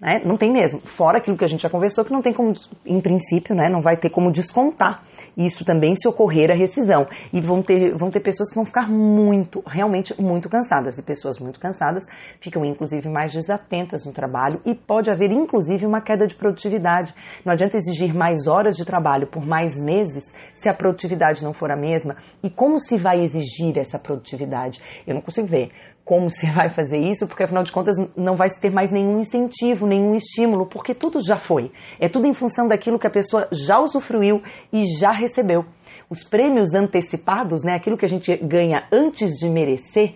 Né? 0.00 0.20
Não 0.24 0.36
tem 0.36 0.52
mesmo. 0.52 0.80
Fora 0.80 1.18
aquilo 1.18 1.36
que 1.36 1.44
a 1.44 1.48
gente 1.48 1.62
já 1.62 1.70
conversou, 1.70 2.04
que 2.04 2.12
não 2.12 2.22
tem 2.22 2.32
como, 2.32 2.52
em 2.84 3.00
princípio, 3.00 3.54
né? 3.54 3.68
não 3.70 3.80
vai 3.80 3.96
ter 3.96 4.10
como 4.10 4.30
descontar 4.30 5.02
isso 5.36 5.64
também 5.64 5.94
se 5.94 6.08
ocorrer 6.08 6.50
a 6.50 6.54
rescisão. 6.54 7.06
E 7.32 7.40
vão 7.40 7.62
ter, 7.62 7.94
vão 7.94 8.10
ter 8.10 8.20
pessoas 8.20 8.48
que 8.48 8.54
vão 8.54 8.64
ficar 8.64 8.88
muito, 8.88 9.62
realmente 9.66 10.18
muito 10.20 10.48
cansadas. 10.48 10.96
E 10.96 11.02
pessoas 11.02 11.38
muito 11.38 11.60
cansadas 11.60 12.04
ficam, 12.40 12.64
inclusive, 12.64 13.08
mais 13.08 13.32
desatentas 13.32 14.04
no 14.06 14.12
trabalho 14.12 14.60
e 14.64 14.74
pode 14.74 15.10
haver, 15.10 15.30
inclusive, 15.30 15.84
uma 15.86 16.00
queda 16.00 16.26
de 16.26 16.34
produtividade. 16.34 17.14
Não 17.44 17.52
adianta 17.52 17.76
exigir 17.76 18.14
mais 18.14 18.46
horas 18.46 18.76
de 18.76 18.84
trabalho 18.84 19.26
por 19.26 19.44
mais 19.44 19.78
meses 19.80 20.24
se 20.54 20.68
a 20.68 20.74
produtividade 20.74 21.44
não 21.44 21.52
for 21.52 21.70
a 21.70 21.76
mesma. 21.76 22.16
E 22.42 22.48
como 22.48 22.78
se 22.78 22.96
vai 22.96 23.22
exigir 23.22 23.76
essa 23.76 23.98
produtividade? 23.98 24.80
Eu 25.06 25.14
não 25.14 25.20
consigo 25.20 25.46
ver 25.46 25.70
como 26.06 26.30
você 26.30 26.46
vai 26.52 26.70
fazer 26.70 26.98
isso, 26.98 27.26
porque 27.26 27.42
afinal 27.42 27.64
de 27.64 27.72
contas 27.72 27.96
não 28.16 28.36
vai 28.36 28.46
ter 28.60 28.70
mais 28.70 28.92
nenhum 28.92 29.18
incentivo, 29.18 29.88
nenhum 29.88 30.14
estímulo, 30.14 30.64
porque 30.64 30.94
tudo 30.94 31.20
já 31.20 31.36
foi. 31.36 31.72
É 31.98 32.08
tudo 32.08 32.28
em 32.28 32.32
função 32.32 32.68
daquilo 32.68 32.98
que 32.98 33.08
a 33.08 33.10
pessoa 33.10 33.48
já 33.50 33.80
usufruiu 33.80 34.40
e 34.72 34.84
já 35.00 35.10
recebeu. 35.10 35.64
Os 36.08 36.22
prêmios 36.22 36.74
antecipados, 36.74 37.64
né, 37.64 37.74
aquilo 37.74 37.98
que 37.98 38.04
a 38.04 38.08
gente 38.08 38.34
ganha 38.36 38.86
antes 38.92 39.32
de 39.32 39.50
merecer, 39.50 40.14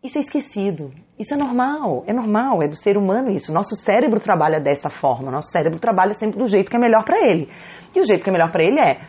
isso 0.00 0.16
é 0.16 0.20
esquecido. 0.20 0.92
Isso 1.18 1.34
é 1.34 1.36
normal, 1.36 2.04
é 2.06 2.12
normal, 2.12 2.62
é 2.62 2.68
do 2.68 2.76
ser 2.76 2.96
humano 2.96 3.30
isso. 3.30 3.52
Nosso 3.52 3.74
cérebro 3.74 4.20
trabalha 4.20 4.60
dessa 4.60 4.90
forma, 4.90 5.30
nosso 5.30 5.48
cérebro 5.48 5.80
trabalha 5.80 6.14
sempre 6.14 6.38
do 6.38 6.46
jeito 6.46 6.70
que 6.70 6.76
é 6.76 6.80
melhor 6.80 7.04
para 7.04 7.16
ele. 7.18 7.48
E 7.94 8.00
o 8.00 8.04
jeito 8.04 8.22
que 8.22 8.30
é 8.30 8.32
melhor 8.32 8.52
para 8.52 8.62
ele 8.62 8.78
é: 8.78 9.00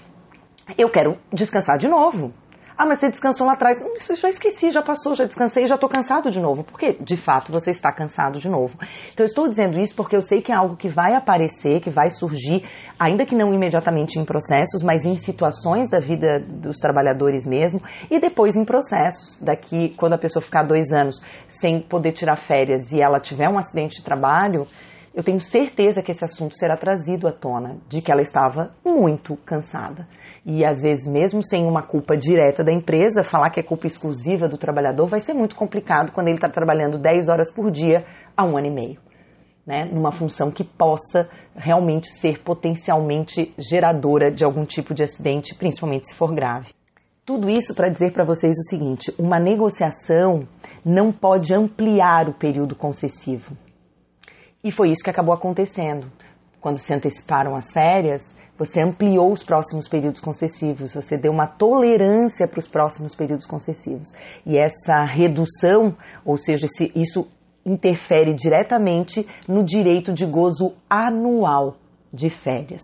eu 0.78 0.90
quero 0.90 1.18
descansar 1.32 1.78
de 1.78 1.88
novo. 1.88 2.34
Ah, 2.78 2.86
mas 2.86 3.00
você 3.00 3.10
descansou 3.10 3.48
lá 3.48 3.54
atrás. 3.54 3.80
Isso 3.96 4.14
eu 4.14 4.18
já 4.18 4.30
esqueci, 4.30 4.70
já 4.70 4.82
passou, 4.82 5.16
já 5.16 5.26
descansei, 5.26 5.66
já 5.66 5.76
estou 5.76 5.90
cansado 5.90 6.30
de 6.30 6.42
novo. 6.42 6.64
Porque, 6.64 6.98
de 7.00 7.16
fato, 7.16 7.52
você 7.52 7.72
está 7.72 7.92
cansado 7.92 8.38
de 8.38 8.50
novo. 8.50 8.78
Então, 9.14 9.24
eu 9.24 9.28
estou 9.28 9.48
dizendo 9.48 9.80
isso 9.80 9.96
porque 9.96 10.16
eu 10.16 10.22
sei 10.22 10.42
que 10.42 10.52
é 10.52 10.56
algo 10.56 10.76
que 10.76 10.90
vai 10.90 11.16
aparecer, 11.16 11.80
que 11.80 11.90
vai 11.90 12.10
surgir, 12.10 12.64
ainda 13.00 13.26
que 13.26 13.36
não 13.36 13.54
imediatamente 13.54 14.20
em 14.20 14.26
processos, 14.26 14.84
mas 14.84 15.06
em 15.06 15.18
situações 15.18 15.90
da 15.90 16.00
vida 16.00 16.40
dos 16.40 16.78
trabalhadores 16.78 17.46
mesmo, 17.48 17.82
e 18.12 18.20
depois 18.20 18.56
em 18.56 18.66
processos. 18.66 19.40
Daqui, 19.42 19.94
quando 19.96 20.14
a 20.14 20.18
pessoa 20.18 20.44
ficar 20.44 20.64
dois 20.64 20.92
anos 20.92 21.22
sem 21.48 21.82
poder 21.82 22.12
tirar 22.12 22.36
férias 22.36 22.92
e 22.92 23.02
ela 23.02 23.20
tiver 23.20 23.50
um 23.50 23.58
acidente 23.58 23.98
de 23.98 24.04
trabalho, 24.04 24.68
eu 25.16 25.24
tenho 25.24 25.40
certeza 25.40 26.02
que 26.02 26.12
esse 26.12 26.26
assunto 26.26 26.58
será 26.58 26.76
trazido 26.76 27.26
à 27.26 27.32
tona, 27.32 27.78
de 27.88 28.02
que 28.02 28.12
ela 28.12 28.22
estava 28.22 28.76
muito 28.84 29.38
cansada. 29.38 30.06
E 30.46 30.66
às 30.66 30.82
vezes, 30.82 31.10
mesmo 31.10 31.42
sem 31.42 31.66
uma 31.66 31.82
culpa 31.82 32.18
direta 32.18 32.66
da 32.66 32.74
empresa, 32.74 33.24
falar 33.24 33.50
que 33.50 33.62
é 33.62 33.64
culpa 33.64 33.88
exclusiva 33.88 34.50
do 34.50 34.58
trabalhador 34.58 35.08
vai 35.08 35.22
ser 35.22 35.34
muito 35.34 35.56
complicado 35.56 36.12
quando 36.12 36.28
ele 36.28 36.36
está 36.36 36.50
trabalhando 36.50 37.00
10 37.00 37.30
horas 37.30 37.50
por 37.50 37.72
dia 37.72 38.06
há 38.36 38.46
um 38.46 38.58
ano 38.58 38.68
e 38.68 38.72
meio. 38.72 39.06
Né, 39.66 39.86
numa 39.86 40.12
função 40.12 40.52
que 40.52 40.64
possa 40.64 41.28
realmente 41.56 42.08
ser 42.20 42.44
potencialmente 42.44 43.52
geradora 43.58 44.30
de 44.30 44.46
algum 44.46 44.64
tipo 44.64 44.94
de 44.94 45.02
acidente, 45.02 45.56
principalmente 45.56 46.08
se 46.08 46.14
for 46.14 46.36
grave. 46.36 46.70
Tudo 47.26 47.50
isso 47.50 47.74
para 47.74 47.90
dizer 47.90 48.14
para 48.14 48.24
vocês 48.24 48.52
o 48.52 48.70
seguinte: 48.70 49.12
uma 49.18 49.40
negociação 49.40 50.48
não 50.86 51.12
pode 51.12 51.56
ampliar 51.56 52.30
o 52.30 52.36
período 52.36 52.76
concessivo. 52.76 53.58
E 54.66 54.72
foi 54.72 54.90
isso 54.90 55.04
que 55.04 55.12
acabou 55.12 55.32
acontecendo. 55.32 56.12
Quando 56.60 56.80
se 56.80 56.92
anteciparam 56.92 57.56
as 57.56 57.72
férias, 57.72 58.36
você 58.58 58.82
ampliou 58.82 59.32
os 59.32 59.44
próximos 59.44 59.88
períodos 59.88 60.20
concessivos, 60.20 60.96
você 60.96 61.16
deu 61.16 61.32
uma 61.32 61.46
tolerância 61.46 62.48
para 62.48 62.58
os 62.58 62.68
próximos 62.68 63.14
períodos 63.14 63.46
concessivos. 63.46 64.12
E 64.44 64.58
essa 64.58 65.04
redução, 65.04 65.96
ou 66.26 66.36
seja, 66.36 66.66
isso 66.96 67.28
interfere 67.64 68.34
diretamente 68.34 69.28
no 69.48 69.64
direito 69.64 70.12
de 70.12 70.26
gozo 70.26 70.74
anual 70.90 71.78
de 72.12 72.32
férias. 72.32 72.82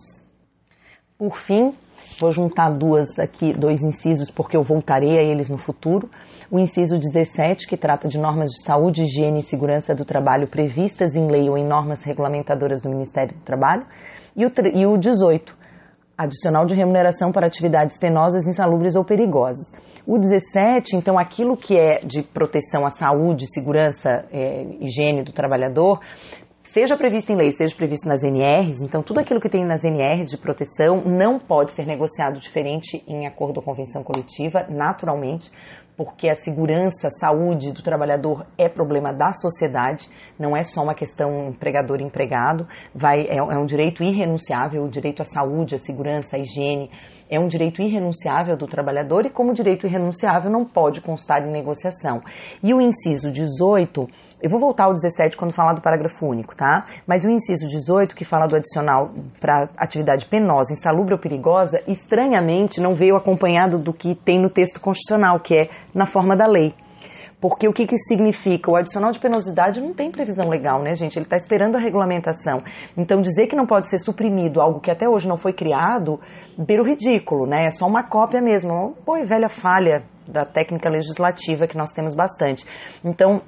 Por 1.18 1.36
fim, 1.36 1.74
vou 2.18 2.30
juntar 2.30 2.70
duas 2.70 3.18
aqui, 3.18 3.52
dois 3.52 3.82
incisos, 3.82 4.30
porque 4.30 4.56
eu 4.56 4.62
voltarei 4.62 5.18
a 5.18 5.22
eles 5.22 5.50
no 5.50 5.58
futuro. 5.58 6.08
O 6.50 6.58
inciso 6.58 6.98
17, 6.98 7.66
que 7.66 7.76
trata 7.76 8.08
de 8.08 8.18
normas 8.18 8.50
de 8.50 8.62
saúde, 8.64 9.02
higiene 9.02 9.40
e 9.40 9.42
segurança 9.42 9.94
do 9.94 10.04
trabalho 10.04 10.46
previstas 10.46 11.14
em 11.14 11.30
lei 11.30 11.48
ou 11.48 11.56
em 11.56 11.66
normas 11.66 12.04
regulamentadoras 12.04 12.82
do 12.82 12.88
Ministério 12.88 13.34
do 13.34 13.42
Trabalho. 13.42 13.86
E 14.36 14.46
o, 14.46 14.52
e 14.74 14.86
o 14.86 14.96
18, 14.96 15.56
adicional 16.16 16.64
de 16.66 16.74
remuneração 16.74 17.32
para 17.32 17.46
atividades 17.46 17.98
penosas, 17.98 18.46
insalubres 18.46 18.94
ou 18.94 19.04
perigosas. 19.04 19.66
O 20.06 20.18
17, 20.18 20.96
então, 20.96 21.18
aquilo 21.18 21.56
que 21.56 21.78
é 21.78 21.98
de 22.04 22.22
proteção 22.22 22.84
à 22.84 22.90
saúde, 22.90 23.46
segurança, 23.52 24.24
é, 24.32 24.64
higiene 24.80 25.22
do 25.22 25.32
trabalhador, 25.32 26.00
seja 26.62 26.96
previsto 26.96 27.32
em 27.32 27.36
lei, 27.36 27.50
seja 27.50 27.74
previsto 27.74 28.08
nas 28.08 28.22
NRs, 28.22 28.80
então 28.80 29.02
tudo 29.02 29.20
aquilo 29.20 29.40
que 29.40 29.48
tem 29.48 29.64
nas 29.64 29.84
NRs 29.84 30.30
de 30.30 30.38
proteção 30.38 31.02
não 31.04 31.38
pode 31.38 31.72
ser 31.72 31.86
negociado 31.86 32.38
diferente 32.38 33.02
em 33.06 33.26
acordo 33.26 33.60
a 33.60 33.62
convenção 33.62 34.02
coletiva, 34.02 34.66
naturalmente, 34.68 35.50
porque 35.96 36.28
a 36.28 36.34
segurança, 36.34 37.08
a 37.08 37.10
saúde 37.10 37.72
do 37.72 37.82
trabalhador 37.82 38.46
é 38.56 38.68
problema 38.68 39.12
da 39.12 39.30
sociedade, 39.32 40.08
não 40.38 40.56
é 40.56 40.62
só 40.62 40.82
uma 40.82 40.94
questão 40.94 41.48
empregador-empregado, 41.48 42.66
é, 43.04 43.36
é 43.36 43.58
um 43.58 43.66
direito 43.66 44.02
irrenunciável, 44.02 44.84
o 44.84 44.88
direito 44.88 45.22
à 45.22 45.24
saúde, 45.24 45.74
à 45.74 45.78
segurança, 45.78 46.36
à 46.36 46.38
higiene, 46.38 46.90
é 47.32 47.40
um 47.40 47.48
direito 47.48 47.80
irrenunciável 47.80 48.58
do 48.58 48.66
trabalhador 48.66 49.24
e, 49.24 49.30
como 49.30 49.54
direito 49.54 49.86
irrenunciável, 49.86 50.50
não 50.50 50.66
pode 50.66 51.00
constar 51.00 51.42
em 51.42 51.50
negociação. 51.50 52.20
E 52.62 52.74
o 52.74 52.80
inciso 52.80 53.32
18, 53.32 54.06
eu 54.42 54.50
vou 54.50 54.60
voltar 54.60 54.84
ao 54.84 54.92
17 54.92 55.34
quando 55.34 55.54
falar 55.54 55.72
do 55.72 55.80
parágrafo 55.80 56.26
único, 56.26 56.54
tá? 56.54 56.84
Mas 57.06 57.24
o 57.24 57.30
inciso 57.30 57.66
18, 57.66 58.14
que 58.14 58.26
fala 58.26 58.46
do 58.46 58.54
adicional 58.54 59.10
para 59.40 59.70
atividade 59.78 60.26
penosa, 60.26 60.74
insalubre 60.74 61.14
ou 61.14 61.18
perigosa, 61.18 61.80
estranhamente 61.88 62.82
não 62.82 62.94
veio 62.94 63.16
acompanhado 63.16 63.78
do 63.78 63.94
que 63.94 64.14
tem 64.14 64.38
no 64.38 64.50
texto 64.50 64.78
constitucional, 64.78 65.40
que 65.40 65.54
é 65.54 65.70
na 65.94 66.04
forma 66.04 66.36
da 66.36 66.46
lei. 66.46 66.74
Porque 67.42 67.66
o 67.66 67.72
que, 67.72 67.88
que 67.88 67.98
significa? 67.98 68.70
O 68.70 68.76
adicional 68.76 69.10
de 69.10 69.18
penosidade 69.18 69.80
não 69.80 69.92
tem 69.92 70.12
previsão 70.12 70.48
legal, 70.48 70.80
né, 70.80 70.94
gente? 70.94 71.18
Ele 71.18 71.26
está 71.26 71.36
esperando 71.36 71.74
a 71.74 71.80
regulamentação. 71.80 72.62
Então, 72.96 73.20
dizer 73.20 73.48
que 73.48 73.56
não 73.56 73.66
pode 73.66 73.90
ser 73.90 73.98
suprimido 73.98 74.60
algo 74.60 74.78
que 74.78 74.92
até 74.92 75.08
hoje 75.08 75.26
não 75.26 75.36
foi 75.36 75.52
criado, 75.52 76.20
beira 76.56 76.80
o 76.80 76.86
ridículo, 76.86 77.44
né? 77.44 77.64
É 77.66 77.70
só 77.70 77.84
uma 77.84 78.04
cópia 78.04 78.40
mesmo. 78.40 78.96
Boa 79.04 79.24
velha 79.24 79.48
falha 79.48 80.04
da 80.28 80.44
técnica 80.44 80.88
legislativa 80.88 81.66
que 81.66 81.76
nós 81.76 81.90
temos 81.90 82.14
bastante. 82.14 82.64
Então, 83.04 83.42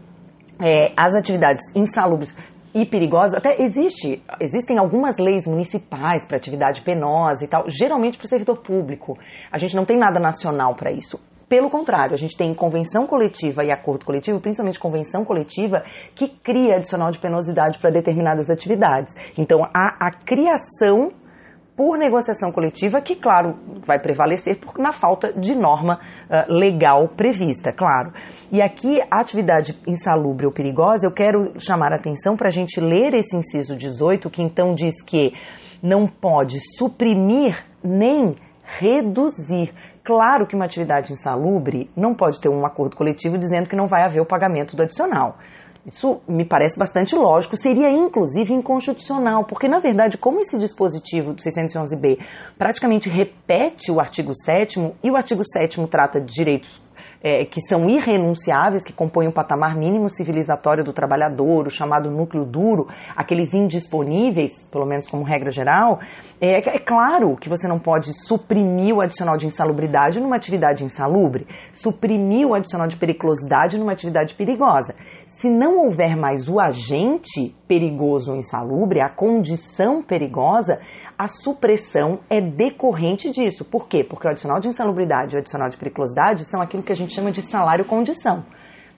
é, 0.60 0.92
as 0.96 1.14
atividades 1.14 1.62
insalubres 1.76 2.36
e 2.74 2.84
perigosas, 2.84 3.34
até 3.34 3.62
existe, 3.62 4.20
existem 4.40 4.76
algumas 4.76 5.18
leis 5.20 5.46
municipais 5.46 6.26
para 6.26 6.36
atividade 6.36 6.82
penosa 6.82 7.44
e 7.44 7.46
tal, 7.46 7.62
geralmente 7.68 8.18
para 8.18 8.24
o 8.24 8.28
servidor 8.28 8.60
público. 8.60 9.16
A 9.52 9.58
gente 9.58 9.76
não 9.76 9.84
tem 9.84 9.96
nada 9.96 10.18
nacional 10.18 10.74
para 10.74 10.90
isso 10.90 11.16
Pelo 11.48 11.70
contrário, 11.70 12.14
a 12.14 12.18
gente 12.18 12.36
tem 12.36 12.54
convenção 12.54 13.06
coletiva 13.06 13.64
e 13.64 13.70
acordo 13.70 14.04
coletivo, 14.04 14.40
principalmente 14.40 14.78
convenção 14.78 15.24
coletiva, 15.24 15.82
que 16.14 16.28
cria 16.28 16.76
adicional 16.76 17.10
de 17.10 17.18
penosidade 17.18 17.78
para 17.78 17.90
determinadas 17.90 18.48
atividades. 18.50 19.14
Então, 19.36 19.62
há 19.64 19.96
a 20.00 20.10
criação 20.10 21.12
por 21.76 21.98
negociação 21.98 22.52
coletiva, 22.52 23.00
que, 23.00 23.16
claro, 23.16 23.56
vai 23.84 23.98
prevalecer 23.98 24.60
por, 24.60 24.78
na 24.78 24.92
falta 24.92 25.32
de 25.32 25.54
norma 25.54 25.98
uh, 25.98 26.52
legal 26.52 27.08
prevista, 27.08 27.72
claro. 27.72 28.12
E 28.50 28.62
aqui, 28.62 29.00
a 29.10 29.20
atividade 29.20 29.76
insalubre 29.86 30.46
ou 30.46 30.52
perigosa, 30.52 31.06
eu 31.06 31.12
quero 31.12 31.52
chamar 31.58 31.92
a 31.92 31.96
atenção 31.96 32.36
para 32.36 32.48
a 32.48 32.52
gente 32.52 32.80
ler 32.80 33.14
esse 33.14 33.36
inciso 33.36 33.76
18, 33.76 34.30
que 34.30 34.42
então 34.42 34.74
diz 34.74 34.94
que 35.04 35.34
não 35.82 36.06
pode 36.06 36.58
suprimir 36.76 37.58
nem 37.82 38.36
reduzir. 38.62 39.72
Claro 40.04 40.46
que 40.46 40.54
uma 40.54 40.66
atividade 40.66 41.14
insalubre 41.14 41.90
não 41.96 42.14
pode 42.14 42.38
ter 42.38 42.50
um 42.50 42.66
acordo 42.66 42.94
coletivo 42.94 43.38
dizendo 43.38 43.70
que 43.70 43.74
não 43.74 43.86
vai 43.86 44.04
haver 44.04 44.20
o 44.20 44.26
pagamento 44.26 44.76
do 44.76 44.82
adicional. 44.82 45.38
Isso 45.86 46.20
me 46.28 46.44
parece 46.44 46.78
bastante 46.78 47.14
lógico, 47.16 47.56
seria 47.56 47.90
inclusive 47.90 48.52
inconstitucional, 48.52 49.44
porque 49.44 49.66
na 49.66 49.78
verdade, 49.78 50.18
como 50.18 50.40
esse 50.40 50.58
dispositivo 50.58 51.32
do 51.32 51.42
611B 51.42 52.18
praticamente 52.58 53.08
repete 53.08 53.90
o 53.90 53.98
artigo 53.98 54.32
7 54.34 54.94
e 55.02 55.10
o 55.10 55.16
artigo 55.16 55.42
7 55.42 55.86
trata 55.86 56.20
de 56.20 56.32
direitos 56.32 56.83
é, 57.24 57.46
que 57.46 57.62
são 57.62 57.88
irrenunciáveis, 57.88 58.84
que 58.84 58.92
compõem 58.92 59.28
o 59.28 59.32
patamar 59.32 59.74
mínimo 59.74 60.10
civilizatório 60.10 60.84
do 60.84 60.92
trabalhador, 60.92 61.66
o 61.66 61.70
chamado 61.70 62.10
núcleo 62.10 62.44
duro, 62.44 62.86
aqueles 63.16 63.54
indisponíveis, 63.54 64.68
pelo 64.70 64.84
menos 64.84 65.08
como 65.08 65.24
regra 65.24 65.50
geral, 65.50 66.00
é, 66.38 66.58
é 66.58 66.78
claro 66.78 67.34
que 67.36 67.48
você 67.48 67.66
não 67.66 67.78
pode 67.78 68.12
suprimir 68.26 68.94
o 68.94 69.00
adicional 69.00 69.38
de 69.38 69.46
insalubridade 69.46 70.20
numa 70.20 70.36
atividade 70.36 70.84
insalubre, 70.84 71.46
suprimir 71.72 72.46
o 72.46 72.54
adicional 72.54 72.86
de 72.86 72.98
periculosidade 72.98 73.78
numa 73.78 73.92
atividade 73.92 74.34
perigosa. 74.34 74.94
Se 75.26 75.48
não 75.48 75.84
houver 75.84 76.16
mais 76.16 76.46
o 76.46 76.60
agente 76.60 77.56
perigoso 77.66 78.32
ou 78.32 78.36
insalubre, 78.36 79.00
a 79.00 79.08
condição 79.08 80.02
perigosa, 80.02 80.78
a 81.18 81.28
supressão 81.28 82.20
é 82.28 82.40
decorrente 82.40 83.30
disso. 83.30 83.64
Por 83.64 83.88
quê? 83.88 84.04
Porque 84.04 84.26
o 84.26 84.30
adicional 84.30 84.60
de 84.60 84.68
insalubridade 84.68 85.34
e 85.34 85.36
o 85.36 85.40
adicional 85.40 85.68
de 85.68 85.76
periculosidade 85.76 86.44
são 86.44 86.60
aquilo 86.60 86.82
que 86.82 86.92
a 86.92 86.96
gente 86.96 87.14
chama 87.14 87.30
de 87.30 87.42
salário-condição. 87.42 88.44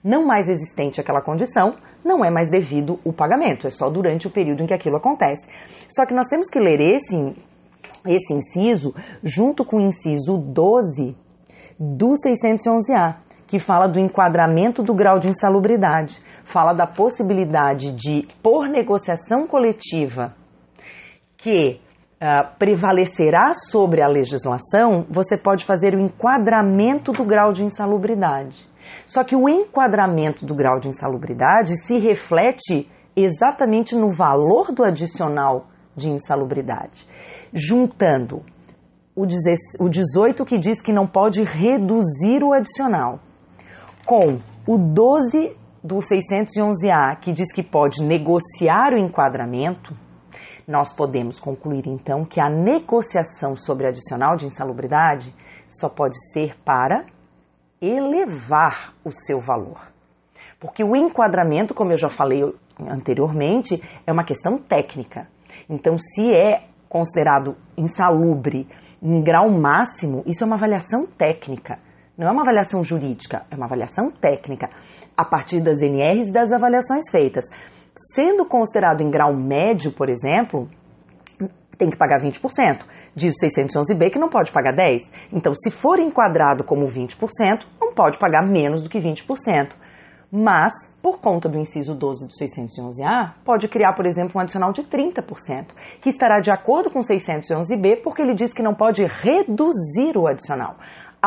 Não 0.03 0.25
mais 0.25 0.47
existente 0.47 1.01
aquela 1.01 1.21
condição, 1.21 1.75
não 2.03 2.23
é 2.23 2.31
mais 2.31 2.49
devido 2.49 2.99
o 3.03 3.11
pagamento, 3.11 3.67
é 3.67 3.69
só 3.69 3.89
durante 3.89 4.27
o 4.27 4.29
período 4.29 4.63
em 4.63 4.67
que 4.67 4.73
aquilo 4.73 4.97
acontece. 4.97 5.47
Só 5.89 6.05
que 6.05 6.13
nós 6.13 6.27
temos 6.27 6.47
que 6.49 6.59
ler 6.59 6.79
esse, 6.79 7.35
esse 8.05 8.33
inciso 8.33 8.95
junto 9.23 9.65
com 9.65 9.77
o 9.77 9.81
inciso 9.81 10.37
12 10.37 11.15
do 11.79 12.13
611A, 12.13 13.17
que 13.45 13.59
fala 13.59 13.87
do 13.87 13.99
enquadramento 13.99 14.81
do 14.81 14.93
grau 14.93 15.19
de 15.19 15.29
insalubridade, 15.29 16.17
fala 16.43 16.73
da 16.73 16.87
possibilidade 16.87 17.91
de, 17.93 18.27
por 18.41 18.67
negociação 18.67 19.47
coletiva, 19.47 20.33
que 21.37 21.79
uh, 22.21 22.57
prevalecerá 22.57 23.51
sobre 23.69 24.01
a 24.01 24.07
legislação, 24.07 25.05
você 25.09 25.37
pode 25.37 25.65
fazer 25.65 25.93
o 25.95 25.99
enquadramento 25.99 27.11
do 27.11 27.23
grau 27.23 27.51
de 27.51 27.63
insalubridade. 27.63 28.67
Só 29.05 29.23
que 29.23 29.35
o 29.35 29.49
enquadramento 29.49 30.45
do 30.45 30.55
grau 30.55 30.79
de 30.79 30.87
insalubridade 30.87 31.77
se 31.85 31.97
reflete 31.97 32.89
exatamente 33.15 33.95
no 33.95 34.09
valor 34.09 34.71
do 34.71 34.83
adicional 34.83 35.67
de 35.95 36.09
insalubridade, 36.09 37.07
juntando 37.51 38.43
o 39.15 39.25
18 39.89 40.45
que 40.45 40.59
diz 40.59 40.79
que 40.79 40.93
não 40.93 41.07
pode 41.07 41.43
reduzir 41.43 42.43
o 42.43 42.53
adicional, 42.53 43.19
com 44.05 44.37
o 44.67 44.77
12 44.77 45.57
do 45.83 45.95
611A 45.95 47.19
que 47.19 47.33
diz 47.33 47.51
que 47.51 47.63
pode 47.63 48.03
negociar 48.03 48.93
o 48.93 48.97
enquadramento, 48.97 49.95
nós 50.67 50.91
podemos 50.91 51.39
concluir 51.39 51.87
então 51.87 52.25
que 52.25 52.41
a 52.41 52.49
negociação 52.49 53.55
sobre 53.55 53.87
adicional 53.87 54.35
de 54.35 54.45
insalubridade 54.45 55.33
só 55.67 55.87
pode 55.87 56.15
ser 56.33 56.57
para 56.65 57.05
elevar 57.81 58.93
o 59.03 59.11
seu 59.11 59.39
valor. 59.39 59.79
Porque 60.59 60.83
o 60.83 60.95
enquadramento, 60.95 61.73
como 61.73 61.91
eu 61.91 61.97
já 61.97 62.09
falei 62.09 62.43
anteriormente, 62.79 63.81
é 64.05 64.11
uma 64.11 64.25
questão 64.25 64.57
técnica. 64.57 65.27
Então, 65.69 65.97
se 65.97 66.33
é 66.33 66.65
considerado 66.89 67.55
insalubre 67.77 68.67
em 69.01 69.21
grau 69.21 69.49
máximo, 69.49 70.23
isso 70.25 70.43
é 70.43 70.47
uma 70.47 70.55
avaliação 70.55 71.05
técnica. 71.05 71.79
Não 72.17 72.27
é 72.27 72.31
uma 72.31 72.41
avaliação 72.41 72.83
jurídica, 72.83 73.43
é 73.51 73.55
uma 73.55 73.65
avaliação 73.65 74.09
técnica, 74.09 74.69
a 75.15 75.23
partir 75.23 75.61
das 75.61 75.79
NRs 75.81 76.29
e 76.29 76.33
das 76.33 76.51
avaliações 76.51 77.09
feitas. 77.11 77.45
Sendo 78.13 78.45
considerado 78.45 79.01
em 79.01 79.09
grau 79.09 79.33
médio, 79.33 79.91
por 79.91 80.09
exemplo, 80.09 80.69
tem 81.77 81.89
que 81.89 81.97
pagar 81.97 82.21
20%. 82.21 82.85
Diz 83.15 83.35
o 83.35 83.45
611B 83.45 84.11
que 84.11 84.19
não 84.19 84.29
pode 84.29 84.51
pagar 84.51 84.75
10%. 84.75 84.99
Então, 85.31 85.53
se 85.53 85.71
for 85.71 85.99
enquadrado 85.99 86.63
como 86.63 86.85
20%, 86.87 87.65
não 87.79 87.93
pode 87.93 88.17
pagar 88.17 88.45
menos 88.45 88.83
do 88.83 88.89
que 88.89 88.99
20%. 88.99 89.73
Mas, 90.29 90.73
por 91.01 91.21
conta 91.21 91.47
do 91.47 91.57
inciso 91.57 91.95
12 91.95 92.27
do 92.27 92.33
611A, 92.33 93.35
pode 93.45 93.67
criar, 93.69 93.93
por 93.93 94.05
exemplo, 94.05 94.33
um 94.35 94.41
adicional 94.41 94.73
de 94.73 94.83
30%, 94.83 95.67
que 96.01 96.09
estará 96.09 96.39
de 96.39 96.51
acordo 96.51 96.91
com 96.91 96.99
o 96.99 97.01
611B, 97.01 98.01
porque 98.03 98.21
ele 98.21 98.33
diz 98.33 98.53
que 98.53 98.61
não 98.61 98.75
pode 98.75 99.05
reduzir 99.05 100.17
o 100.17 100.27
adicional 100.27 100.75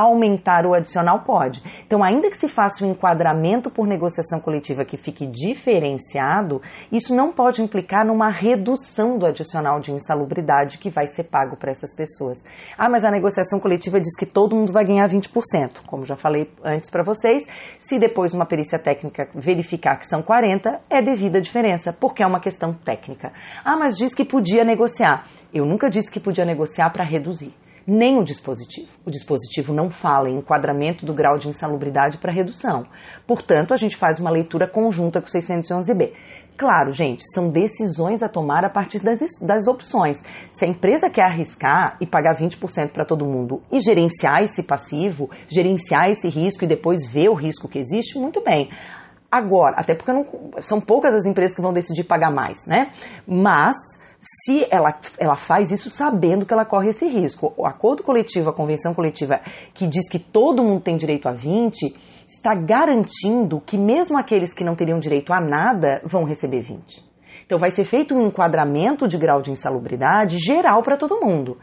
aumentar 0.01 0.67
o 0.67 0.75
adicional 0.75 1.21
pode. 1.21 1.63
Então, 1.87 2.03
ainda 2.03 2.31
que 2.31 2.37
se 2.37 2.49
faça 2.49 2.85
um 2.85 2.91
enquadramento 2.91 3.71
por 3.71 3.87
negociação 3.87 4.41
coletiva 4.41 4.85
que 4.85 4.97
fique 4.97 5.27
diferenciado, 5.27 6.61
isso 6.91 7.15
não 7.15 7.33
pode 7.33 7.63
implicar 7.63 8.07
numa 8.07 8.31
redução 8.31 9.19
do 9.19 9.27
adicional 9.27 9.81
de 9.81 9.93
insalubridade 9.93 10.79
que 10.79 10.91
vai 10.91 11.07
ser 11.07 11.25
pago 11.25 11.57
para 11.57 11.71
essas 11.71 11.95
pessoas. 11.95 12.39
Ah, 12.77 12.89
mas 12.89 13.05
a 13.05 13.11
negociação 13.11 13.61
coletiva 13.61 14.01
diz 14.01 14.17
que 14.17 14.27
todo 14.27 14.57
mundo 14.57 14.73
vai 14.73 14.85
ganhar 14.85 15.09
20%. 15.09 15.83
Como 15.87 16.05
já 16.05 16.17
falei 16.17 16.51
antes 16.65 16.91
para 16.91 17.03
vocês, 17.03 17.43
se 17.79 17.99
depois 17.99 18.35
uma 18.35 18.47
perícia 18.47 18.79
técnica 18.79 19.29
verificar 19.35 19.97
que 19.99 20.07
são 20.07 20.23
40, 20.23 20.81
é 20.89 21.03
devida 21.03 21.39
a 21.39 21.41
diferença, 21.41 21.93
porque 21.93 22.23
é 22.23 22.27
uma 22.27 22.41
questão 22.41 22.73
técnica. 22.73 23.33
Ah, 23.65 23.77
mas 23.77 23.97
diz 23.97 24.15
que 24.15 24.25
podia 24.25 24.65
negociar. 24.65 25.25
Eu 25.53 25.65
nunca 25.65 25.89
disse 25.89 26.11
que 26.11 26.21
podia 26.21 26.45
negociar 26.45 26.91
para 26.91 27.05
reduzir 27.05 27.55
nem 27.91 28.19
o 28.19 28.23
dispositivo. 28.23 28.89
O 29.05 29.11
dispositivo 29.11 29.75
não 29.75 29.91
fala 29.91 30.31
em 30.31 30.39
enquadramento 30.39 31.05
do 31.05 31.13
grau 31.13 31.37
de 31.37 31.49
insalubridade 31.49 32.19
para 32.19 32.31
redução. 32.31 32.87
Portanto, 33.27 33.75
a 33.75 33.77
gente 33.77 33.97
faz 33.97 34.21
uma 34.21 34.31
leitura 34.31 34.71
conjunta 34.71 35.21
com 35.21 35.27
o 35.27 35.31
611B. 35.31 36.13
Claro, 36.57 36.93
gente, 36.93 37.25
são 37.35 37.51
decisões 37.51 38.23
a 38.23 38.29
tomar 38.29 38.65
a 38.65 38.71
partir 38.71 39.01
das, 39.01 39.19
das 39.43 39.67
opções. 39.67 40.19
Se 40.53 40.65
a 40.65 40.69
empresa 40.69 41.11
quer 41.11 41.25
arriscar 41.25 41.97
e 42.01 42.07
pagar 42.07 42.37
20% 42.37 42.93
para 42.93 43.05
todo 43.05 43.27
mundo 43.27 43.61
e 43.73 43.81
gerenciar 43.81 44.43
esse 44.45 44.63
passivo, 44.63 45.29
gerenciar 45.49 46.11
esse 46.11 46.29
risco 46.29 46.65
e 46.65 46.69
depois 46.69 47.11
ver 47.11 47.29
o 47.29 47.35
risco 47.35 47.67
que 47.67 47.79
existe, 47.79 48.19
muito 48.21 48.41
bem. 48.45 48.71
Agora, 49.29 49.77
até 49.79 49.97
porque 49.97 50.13
não, 50.13 50.27
são 50.61 50.81
poucas 50.81 51.15
as 51.15 51.27
empresas 51.27 51.57
que 51.57 51.63
vão 51.63 51.73
decidir 51.73 52.05
pagar 52.05 52.31
mais, 52.31 52.59
né? 52.69 52.93
Mas 53.27 53.75
se 54.21 54.67
ela, 54.71 54.99
ela 55.19 55.35
faz 55.35 55.71
isso 55.71 55.89
sabendo 55.89 56.45
que 56.45 56.53
ela 56.53 56.65
corre 56.65 56.91
esse 56.91 57.09
risco. 57.09 57.55
O 57.57 57.67
acordo 57.67 58.03
coletivo, 58.03 58.51
a 58.51 58.55
convenção 58.55 58.95
coletiva, 58.95 59.41
que 59.73 59.87
diz 59.87 60.09
que 60.11 60.19
todo 60.19 60.63
mundo 60.63 60.83
tem 60.83 60.97
direito 60.97 61.29
a 61.29 61.33
20, 61.33 61.95
está 62.29 62.55
garantindo 62.55 63.61
que 63.61 63.79
mesmo 63.79 64.19
aqueles 64.19 64.53
que 64.53 64.65
não 64.65 64.77
teriam 64.77 64.99
direito 64.99 65.33
a 65.33 65.41
nada 65.41 66.03
vão 66.05 66.25
receber 66.25 66.61
20. 66.61 67.09
Então 67.47 67.59
vai 67.59 67.71
ser 67.71 67.85
feito 67.85 68.15
um 68.15 68.27
enquadramento 68.27 69.09
de 69.09 69.19
grau 69.19 69.43
de 69.43 69.51
insalubridade 69.51 70.39
geral 70.39 70.83
para 70.83 70.97
todo 70.97 71.21
mundo. 71.21 71.59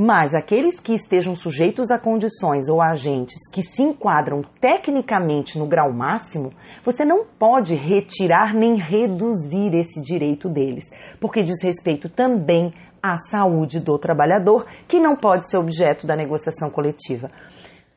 Mas 0.00 0.32
aqueles 0.32 0.78
que 0.78 0.94
estejam 0.94 1.34
sujeitos 1.34 1.90
a 1.90 1.98
condições 1.98 2.68
ou 2.68 2.80
a 2.80 2.90
agentes 2.90 3.50
que 3.52 3.64
se 3.64 3.82
enquadram 3.82 4.42
tecnicamente 4.60 5.58
no 5.58 5.66
grau 5.66 5.92
máximo, 5.92 6.52
você 6.84 7.04
não 7.04 7.24
pode 7.24 7.74
retirar 7.74 8.54
nem 8.54 8.76
reduzir 8.76 9.74
esse 9.74 10.00
direito 10.00 10.48
deles, 10.48 10.84
porque 11.18 11.42
diz 11.42 11.60
respeito 11.64 12.08
também 12.08 12.72
à 13.02 13.16
saúde 13.16 13.80
do 13.80 13.98
trabalhador, 13.98 14.66
que 14.86 15.00
não 15.00 15.16
pode 15.16 15.50
ser 15.50 15.58
objeto 15.58 16.06
da 16.06 16.14
negociação 16.14 16.70
coletiva. 16.70 17.28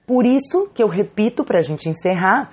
Por 0.04 0.26
isso 0.26 0.72
que 0.74 0.82
eu 0.82 0.88
repito 0.88 1.44
para 1.44 1.60
a 1.60 1.64
gente 1.64 1.88
encerrar 1.88 2.50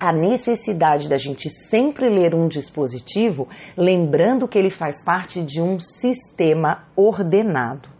a 0.00 0.14
necessidade 0.14 1.10
da 1.10 1.18
gente 1.18 1.50
sempre 1.50 2.08
ler 2.08 2.34
um 2.34 2.48
dispositivo, 2.48 3.48
lembrando 3.76 4.48
que 4.48 4.58
ele 4.58 4.70
faz 4.70 5.04
parte 5.04 5.42
de 5.42 5.60
um 5.60 5.78
sistema 5.78 6.84
ordenado. 6.96 7.97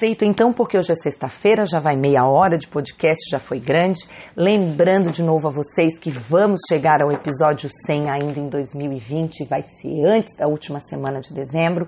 Feito 0.00 0.24
então, 0.24 0.50
porque 0.50 0.78
hoje 0.78 0.92
é 0.92 0.94
sexta-feira, 0.94 1.66
já 1.66 1.78
vai 1.78 1.94
meia 1.94 2.24
hora 2.24 2.56
de 2.56 2.66
podcast, 2.66 3.20
já 3.30 3.38
foi 3.38 3.60
grande. 3.60 4.00
Lembrando 4.34 5.12
de 5.12 5.22
novo 5.22 5.46
a 5.48 5.50
vocês 5.50 5.98
que 5.98 6.10
vamos 6.10 6.60
chegar 6.66 7.02
ao 7.02 7.12
episódio 7.12 7.68
100 7.84 8.08
ainda 8.08 8.40
em 8.40 8.48
2020, 8.48 9.44
vai 9.44 9.60
ser 9.60 10.06
antes 10.06 10.34
da 10.38 10.46
última 10.46 10.80
semana 10.80 11.20
de 11.20 11.34
dezembro. 11.34 11.86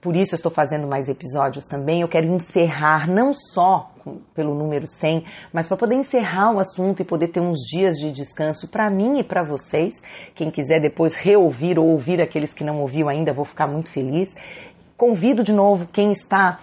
por 0.00 0.16
isso 0.16 0.34
eu 0.34 0.36
estou 0.36 0.50
fazendo 0.50 0.88
mais 0.88 1.08
episódios 1.08 1.64
também. 1.66 2.00
Eu 2.00 2.08
quero 2.08 2.26
encerrar 2.26 3.08
não 3.08 3.32
só 3.32 3.88
pelo 4.34 4.52
número 4.52 4.86
100, 4.86 5.24
mas 5.52 5.68
para 5.68 5.76
poder 5.76 5.94
encerrar 5.94 6.52
o 6.52 6.58
assunto 6.58 7.02
e 7.02 7.04
poder 7.04 7.28
ter 7.28 7.40
uns 7.40 7.60
dias 7.60 7.96
de 7.96 8.10
descanso 8.10 8.68
para 8.68 8.90
mim 8.90 9.20
e 9.20 9.24
para 9.24 9.44
vocês. 9.44 9.94
Quem 10.34 10.50
quiser 10.50 10.80
depois 10.80 11.14
reouvir 11.14 11.78
ou 11.78 11.86
ouvir 11.86 12.20
aqueles 12.20 12.52
que 12.52 12.64
não 12.64 12.80
ouviu 12.80 13.08
ainda, 13.08 13.32
vou 13.32 13.44
ficar 13.44 13.68
muito 13.68 13.92
feliz. 13.92 14.28
Convido 14.96 15.42
de 15.42 15.52
novo 15.52 15.88
quem 15.92 16.12
está 16.12 16.60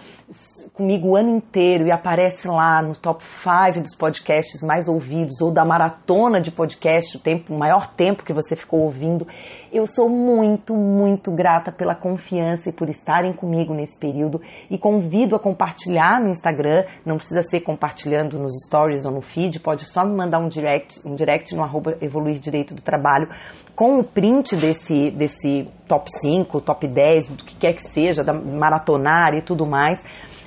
comigo 0.72 1.08
o 1.08 1.16
ano 1.16 1.36
inteiro 1.36 1.86
e 1.86 1.92
aparece 1.92 2.48
lá 2.48 2.80
no 2.80 2.96
top 2.96 3.22
5 3.22 3.80
dos 3.82 3.94
podcasts 3.94 4.62
mais 4.62 4.88
ouvidos 4.88 5.40
ou 5.40 5.52
da 5.52 5.64
maratona 5.64 6.40
de 6.40 6.50
podcast, 6.50 7.16
o 7.16 7.20
tempo, 7.20 7.54
o 7.54 7.58
maior 7.58 7.88
tempo 7.88 8.24
que 8.24 8.32
você 8.32 8.56
ficou 8.56 8.80
ouvindo. 8.80 9.26
Eu 9.72 9.86
sou 9.86 10.06
muito, 10.06 10.74
muito 10.74 11.32
grata 11.32 11.72
pela 11.72 11.94
confiança 11.94 12.68
e 12.68 12.72
por 12.74 12.90
estarem 12.90 13.32
comigo 13.32 13.72
nesse 13.72 13.98
período. 13.98 14.38
E 14.70 14.76
convido 14.76 15.34
a 15.34 15.40
compartilhar 15.40 16.20
no 16.20 16.28
Instagram, 16.28 16.84
não 17.06 17.16
precisa 17.16 17.40
ser 17.40 17.62
compartilhando 17.62 18.38
nos 18.38 18.52
stories 18.66 19.06
ou 19.06 19.10
no 19.10 19.22
feed, 19.22 19.60
pode 19.60 19.86
só 19.86 20.04
me 20.04 20.14
mandar 20.14 20.40
um 20.40 20.48
direct, 20.48 21.00
um 21.08 21.14
direct 21.14 21.54
no 21.54 21.62
arroba 21.62 21.96
evoluir 22.02 22.38
direito 22.38 22.74
do 22.74 22.82
trabalho 22.82 23.30
com 23.74 23.98
o 23.98 24.04
print 24.04 24.54
desse, 24.56 25.10
desse 25.10 25.66
top 25.88 26.04
5, 26.20 26.60
top 26.60 26.86
10, 26.86 27.30
do 27.30 27.42
que 27.42 27.56
quer 27.56 27.72
que 27.72 27.82
seja, 27.82 28.22
da 28.22 28.34
maratonar 28.34 29.32
e 29.34 29.40
tudo 29.40 29.64
mais 29.64 29.98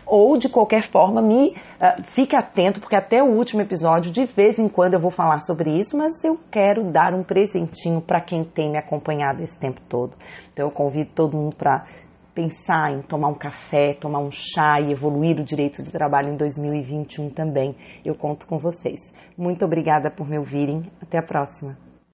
ou 0.06 0.38
de 0.38 0.50
qualquer 0.50 0.84
forma 0.84 1.22
me 1.22 1.50
uh, 1.50 2.04
fique 2.04 2.36
atento 2.36 2.80
porque 2.80 2.96
até 2.96 3.24
o 3.24 3.28
último 3.28 3.62
episódio 3.62 4.12
de 4.12 4.26
vez 4.26 4.60
em 4.60 4.68
quando 4.68 4.94
eu 4.94 5.00
vou 5.00 5.12
falar 5.12 5.40
sobre 5.40 5.72
isso, 5.72 5.98
mas 5.98 6.24
eu 6.24 6.40
quero 6.52 6.84
dar 6.92 7.14
um 7.14 7.24
presentinho 7.24 8.02
para 8.02 8.22
quem 8.22 8.44
tem 8.44 8.72
me 8.72 8.78
acompanhado 8.78 9.42
esse 9.42 9.60
tempo 9.60 9.82
todo. 9.90 10.16
Então 10.52 10.66
eu 10.68 10.72
convido 10.72 11.12
todo 11.14 11.38
mundo 11.38 11.56
para 11.56 11.86
pensar 12.36 12.92
em 12.92 13.02
tomar 13.02 13.30
um 13.30 13.34
café, 13.34 13.94
tomar 13.94 14.20
um 14.20 14.30
chá 14.30 14.80
e 14.82 14.92
evoluir 14.92 15.40
o 15.40 15.44
direito 15.44 15.82
de 15.82 15.92
trabalho 15.92 16.34
em 16.34 16.36
2021 16.36 17.30
também. 17.30 17.76
Eu 18.04 18.14
conto 18.14 18.46
com 18.46 18.60
vocês. 18.60 19.00
Muito 19.38 19.64
obrigada 19.64 20.12
por 20.12 20.28
me 20.28 20.38
ouvirem. 20.38 20.84
Até 21.02 21.18
a 21.18 21.24
próxima. 21.24 21.85